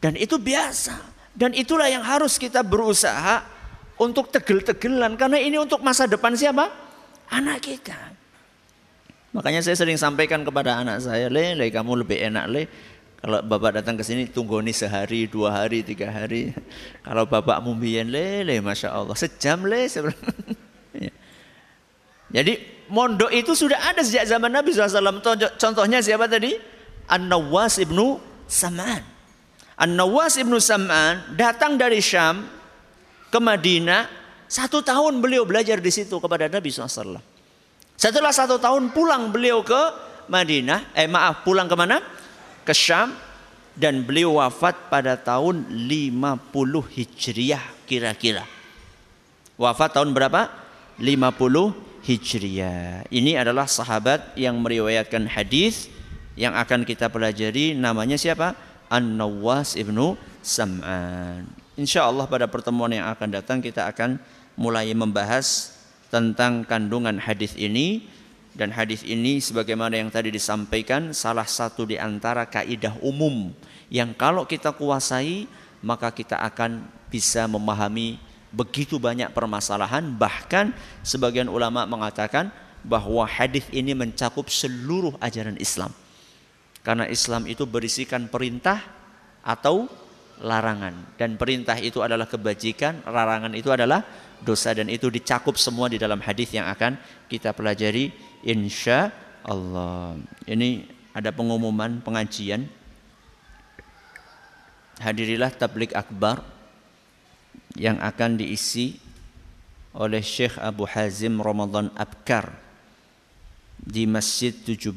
Dan 0.05 0.21
itu 0.21 0.37
biasa. 0.37 1.01
Dan 1.33 1.57
itulah 1.57 1.89
yang 1.89 2.05
harus 2.05 2.37
kita 2.37 2.61
berusaha 2.61 3.54
untuk 3.99 4.31
tegel-tegelan 4.31 5.15
karena 5.15 5.39
ini 5.39 5.57
untuk 5.61 5.81
masa 5.81 6.11
depan 6.11 6.35
siapa? 6.35 6.71
Anak 7.31 7.63
kita. 7.63 7.97
Makanya 9.35 9.67
saya 9.67 9.75
sering 9.75 9.99
sampaikan 9.99 10.47
kepada 10.47 10.79
anak 10.79 11.03
saya, 11.03 11.27
le, 11.27 11.59
le 11.59 11.67
kamu 11.71 12.07
lebih 12.07 12.23
enak 12.31 12.47
le. 12.47 12.63
Kalau 13.19 13.41
bapak 13.41 13.81
datang 13.81 13.97
ke 13.99 14.05
sini 14.05 14.29
tunggu 14.29 14.61
nih 14.61 14.77
sehari, 14.77 15.27
dua 15.27 15.51
hari, 15.65 15.83
tiga 15.83 16.13
hari. 16.13 16.55
Kalau 17.07 17.27
bapak 17.27 17.59
mumbien 17.65 18.07
le, 18.07 18.47
le, 18.47 18.61
masya 18.63 18.95
Allah 18.95 19.17
sejam 19.19 19.67
le. 19.67 19.91
Ya. 20.95 21.11
Jadi 22.37 22.53
mondok 22.93 23.33
itu 23.35 23.57
sudah 23.59 23.81
ada 23.91 24.05
sejak 24.07 24.29
zaman 24.29 24.53
Nabi 24.53 24.71
SAW. 24.71 25.25
Contohnya 25.59 25.99
siapa 26.05 26.31
tadi? 26.31 26.55
An-Nawas 27.11 27.83
ibnu 27.83 28.21
Sam'an. 28.47 29.03
An-Nawas 29.81 30.39
ibnu 30.39 30.61
Sam'an 30.63 31.35
datang 31.35 31.75
dari 31.81 31.99
Syam 31.99 32.47
ke 33.35 33.43
Madinah, 33.43 34.07
satu 34.47 34.79
tahun 34.79 35.19
beliau 35.19 35.43
belajar 35.43 35.83
di 35.83 35.91
situ 35.91 36.23
kepada 36.23 36.47
Nabi 36.47 36.71
SAW. 36.71 37.19
Setelah 37.99 38.31
satu 38.31 38.63
tahun 38.63 38.95
pulang 38.95 39.35
beliau 39.35 39.67
ke 39.67 39.83
Madinah, 40.31 40.95
eh 40.95 41.11
maaf 41.11 41.43
pulang 41.43 41.67
ke 41.67 41.75
mana? 41.75 41.99
Ke 42.63 42.71
Syam 42.71 43.11
dan 43.75 44.07
beliau 44.07 44.39
wafat 44.39 44.87
pada 44.87 45.19
tahun 45.19 45.67
50 45.67 46.47
Hijriah 46.95 47.83
kira-kira. 47.91 48.47
Wafat 49.59 49.99
tahun 49.99 50.15
berapa? 50.15 50.47
50 51.03 52.07
Hijriah. 52.07 53.11
Ini 53.11 53.43
adalah 53.43 53.67
sahabat 53.67 54.39
yang 54.39 54.63
meriwayatkan 54.63 55.27
hadis 55.27 55.91
yang 56.39 56.55
akan 56.55 56.87
kita 56.87 57.11
pelajari 57.11 57.75
namanya 57.75 58.15
siapa? 58.15 58.55
An-Nawas 58.87 59.75
ibnu 59.75 60.15
Sam'an. 60.39 61.64
Insya 61.75 62.07
Allah 62.07 62.31
pada 62.31 62.47
pertemuan 62.47 62.91
yang 62.95 63.11
akan 63.11 63.35
datang 63.35 63.59
kita 63.59 63.91
akan 63.91 64.23
mulai 64.55 64.95
membahas 64.95 65.75
tentang 66.07 66.63
kandungan 66.63 67.19
hadis 67.19 67.59
ini 67.59 68.07
dan 68.55 68.71
hadis 68.71 69.03
ini 69.03 69.43
sebagaimana 69.43 69.99
yang 69.99 70.07
tadi 70.15 70.31
disampaikan 70.31 71.11
salah 71.11 71.43
satu 71.43 71.83
di 71.83 71.99
antara 71.99 72.47
kaidah 72.47 72.95
umum 73.03 73.51
yang 73.91 74.15
kalau 74.15 74.47
kita 74.47 74.71
kuasai 74.71 75.51
maka 75.83 76.15
kita 76.15 76.39
akan 76.39 76.87
bisa 77.11 77.51
memahami 77.51 78.23
begitu 78.55 79.03
banyak 79.03 79.35
permasalahan 79.35 80.07
bahkan 80.15 80.71
sebagian 81.03 81.51
ulama 81.51 81.83
mengatakan 81.91 82.55
bahwa 82.87 83.27
hadis 83.27 83.67
ini 83.75 83.97
mencakup 83.97 84.47
seluruh 84.47 85.19
ajaran 85.19 85.59
Islam. 85.59 85.91
Karena 86.85 87.09
Islam 87.09 87.49
itu 87.49 87.65
berisikan 87.65 88.29
perintah 88.29 88.79
atau 89.41 89.89
larangan 90.43 91.15
dan 91.15 91.39
perintah 91.39 91.79
itu 91.79 92.03
adalah 92.03 92.27
kebajikan, 92.27 93.07
larangan 93.07 93.55
itu 93.55 93.71
adalah 93.71 94.03
dosa 94.43 94.75
dan 94.75 94.91
itu 94.91 95.09
dicakup 95.09 95.55
semua 95.55 95.87
di 95.87 95.97
dalam 95.97 96.19
hadis 96.19 96.51
yang 96.53 96.67
akan 96.67 96.99
kita 97.31 97.55
pelajari 97.55 98.11
insya 98.43 99.15
Allah. 99.47 100.19
Ini 100.45 100.85
ada 101.15 101.31
pengumuman 101.31 102.03
pengajian. 102.03 102.67
Hadirilah 104.99 105.51
tablik 105.55 105.95
akbar 105.95 106.43
yang 107.75 107.99
akan 107.99 108.39
diisi 108.39 108.99
oleh 109.95 110.23
Syekh 110.23 110.59
Abu 110.59 110.87
Hazim 110.87 111.39
Ramadan 111.43 111.91
Abkar 111.95 112.55
di 113.79 114.07
Masjid 114.07 114.55
17 114.55 114.95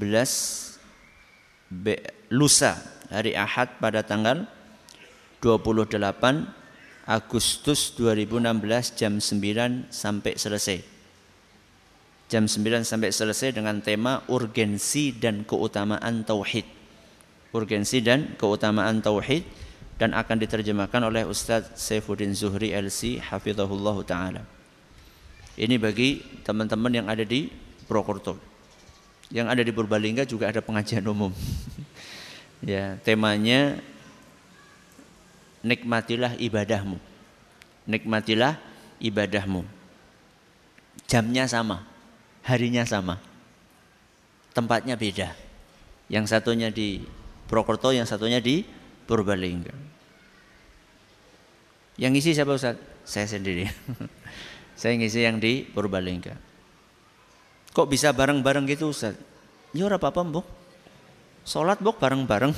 lusa 2.31 2.79
hari 3.11 3.35
Ahad 3.35 3.75
pada 3.81 4.05
tanggal 4.05 4.47
28 5.39 6.01
Agustus 7.07 7.95
2016 7.95 8.99
jam 8.99 9.13
9 9.15 9.87
sampai 9.87 10.33
selesai. 10.35 10.79
Jam 12.27 12.43
9 12.43 12.83
sampai 12.83 13.15
selesai 13.15 13.55
dengan 13.55 13.79
tema 13.79 14.27
urgensi 14.27 15.15
dan 15.15 15.47
keutamaan 15.47 16.27
tauhid. 16.27 16.67
Urgensi 17.55 18.03
dan 18.03 18.35
keutamaan 18.35 18.99
tauhid 18.99 19.47
dan 19.95 20.11
akan 20.11 20.37
diterjemahkan 20.43 21.01
oleh 21.07 21.23
Ustadz 21.23 21.79
Saifuddin 21.79 22.35
Zuhri 22.35 22.75
LC 22.75 23.23
hafizahullah 23.23 23.97
taala. 24.03 24.43
Ini 25.57 25.79
bagi 25.79 26.21
teman-teman 26.43 26.91
yang 26.91 27.07
ada 27.07 27.23
di 27.23 27.49
Purwokerto. 27.87 28.37
Yang 29.31 29.47
ada 29.47 29.61
di 29.63 29.71
Purbalingga 29.71 30.27
juga 30.27 30.51
ada 30.51 30.59
pengajian 30.59 31.07
umum. 31.07 31.31
ya, 32.61 32.99
temanya 33.01 33.79
nikmatilah 35.61 36.37
ibadahmu. 36.37 36.97
Nikmatilah 37.87 38.59
ibadahmu. 38.99 39.63
Jamnya 41.07 41.47
sama, 41.47 41.87
harinya 42.43 42.83
sama. 42.83 43.21
Tempatnya 44.51 44.97
beda. 44.99 45.31
Yang 46.11 46.25
satunya 46.33 46.67
di 46.73 47.05
Purwokerto, 47.47 47.95
yang 47.95 48.09
satunya 48.09 48.43
di 48.43 48.65
Purbalingga. 49.07 49.71
Yang 51.95 52.13
isi 52.21 52.31
siapa 52.35 52.53
Ustaz? 52.53 52.75
Saya 53.07 53.25
sendiri. 53.25 53.65
Saya 54.79 54.93
ngisi 54.99 55.23
yang 55.23 55.39
di 55.39 55.63
Purbalingga. 55.63 56.35
Kok 57.71 57.87
bisa 57.87 58.11
bareng-bareng 58.11 58.67
gitu 58.67 58.91
Ustaz? 58.91 59.15
Ya 59.71 59.87
ora 59.87 59.95
apa-apa, 59.95 60.21
Mbok. 60.27 60.45
Salat, 61.47 61.79
Mbok, 61.79 61.97
bareng-bareng. 62.01 62.51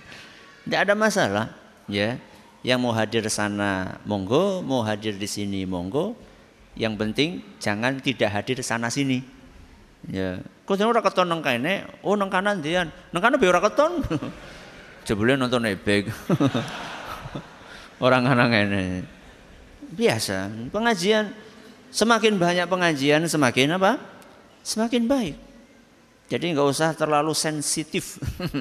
Tidak 0.64 0.80
ada 0.80 0.94
masalah, 0.98 1.54
ya. 1.86 2.18
Yang 2.64 2.78
mau 2.80 2.96
hadir 2.96 3.24
sana 3.28 4.00
monggo, 4.08 4.64
mau 4.64 4.80
hadir 4.80 5.20
di 5.20 5.28
sini 5.28 5.68
monggo. 5.68 6.16
Yang 6.74 6.94
penting 6.96 7.30
jangan 7.60 8.00
tidak 8.00 8.32
hadir 8.32 8.58
sana 8.64 8.88
sini. 8.88 9.20
Ya. 10.08 10.40
Kok 10.64 10.80
ora 10.80 11.04
keton 11.04 11.28
nang 11.28 11.44
kene? 11.44 11.84
Oh 12.00 12.16
nang 12.16 12.32
kanan 12.32 12.64
dian. 12.64 12.88
Nang 13.12 13.20
kanan 13.20 13.36
be 13.36 13.52
ora 13.52 13.60
keton. 13.60 14.00
Jebule 15.06 15.36
nonton 15.36 15.68
ebek. 15.68 16.08
Orang 18.04 18.26
ini. 18.26 19.04
Biasa, 19.94 20.50
pengajian 20.72 21.30
semakin 21.92 22.40
banyak 22.40 22.66
pengajian 22.66 23.22
semakin 23.28 23.76
apa? 23.76 24.00
Semakin 24.64 25.04
baik. 25.04 25.36
Jadi 26.32 26.56
nggak 26.56 26.68
usah 26.68 26.96
terlalu 26.96 27.36
sensitif. 27.36 28.16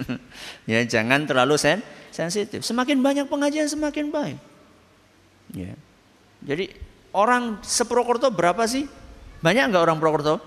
ya, 0.70 0.84
jangan 0.84 1.24
terlalu 1.24 1.56
sen 1.56 1.80
sensitif. 2.14 2.62
Semakin 2.62 3.02
banyak 3.02 3.26
pengajian 3.26 3.66
semakin 3.66 4.14
baik. 4.14 4.38
Ya. 5.58 5.74
Jadi 6.46 6.70
orang 7.10 7.58
seprokorto 7.66 8.30
berapa 8.30 8.62
sih? 8.70 8.86
Banyak 9.42 9.74
nggak 9.74 9.84
orang 9.84 9.98
Prokerto? 10.00 10.38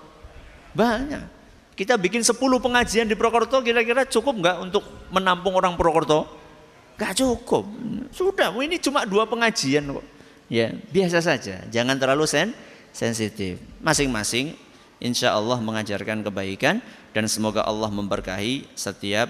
Banyak. 0.71 1.35
Kita 1.77 1.93
bikin 1.99 2.25
10 2.25 2.33
pengajian 2.39 3.05
di 3.05 3.13
Purwokerto 3.13 3.61
kira-kira 3.61 4.07
cukup 4.09 4.41
nggak 4.41 4.57
untuk 4.65 4.81
menampung 5.13 5.53
orang 5.53 5.77
Purwokerto? 5.77 6.25
Gak 6.97 7.13
cukup. 7.13 7.69
Sudah, 8.09 8.49
ini 8.57 8.81
cuma 8.81 9.05
dua 9.05 9.29
pengajian 9.29 9.85
kok. 9.85 10.05
Ya, 10.49 10.73
biasa 10.89 11.21
saja. 11.21 11.61
Jangan 11.69 11.93
terlalu 12.01 12.25
sen 12.25 12.57
sensitif. 12.89 13.61
Masing-masing 13.85 14.57
insya 14.97 15.37
Allah 15.37 15.61
mengajarkan 15.61 16.25
kebaikan 16.25 16.81
dan 17.13 17.29
semoga 17.29 17.61
Allah 17.61 17.93
memberkahi 17.93 18.65
setiap 18.73 19.29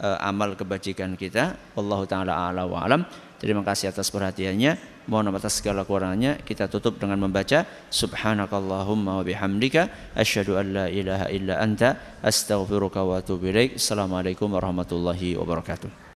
uh, 0.00 0.18
amal 0.22 0.54
kebajikan 0.58 1.14
kita. 1.14 1.58
Allah 1.76 2.00
taala 2.08 2.32
ala 2.50 2.62
wa 2.66 2.82
alam. 2.82 3.02
Terima 3.38 3.60
kasih 3.60 3.92
atas 3.92 4.08
perhatiannya. 4.08 4.94
Mohon 5.04 5.36
atas 5.36 5.60
segala 5.60 5.84
kurangnya 5.84 6.40
kita 6.40 6.64
tutup 6.64 6.96
dengan 6.96 7.20
membaca 7.20 7.68
Subhanakallahumma 7.92 9.20
wa 9.20 9.24
bihamdika 9.24 10.16
asyhadu 10.16 10.56
an 10.56 10.66
la 10.72 10.86
ilaha 10.88 11.28
illa 11.28 11.60
anta 11.60 12.20
astaghfiruka 12.24 13.04
wa 13.04 13.20
atubu 13.20 13.52
ilaik. 13.52 13.76
Assalamualaikum 13.76 14.48
warahmatullahi 14.48 15.36
wabarakatuh. 15.36 16.04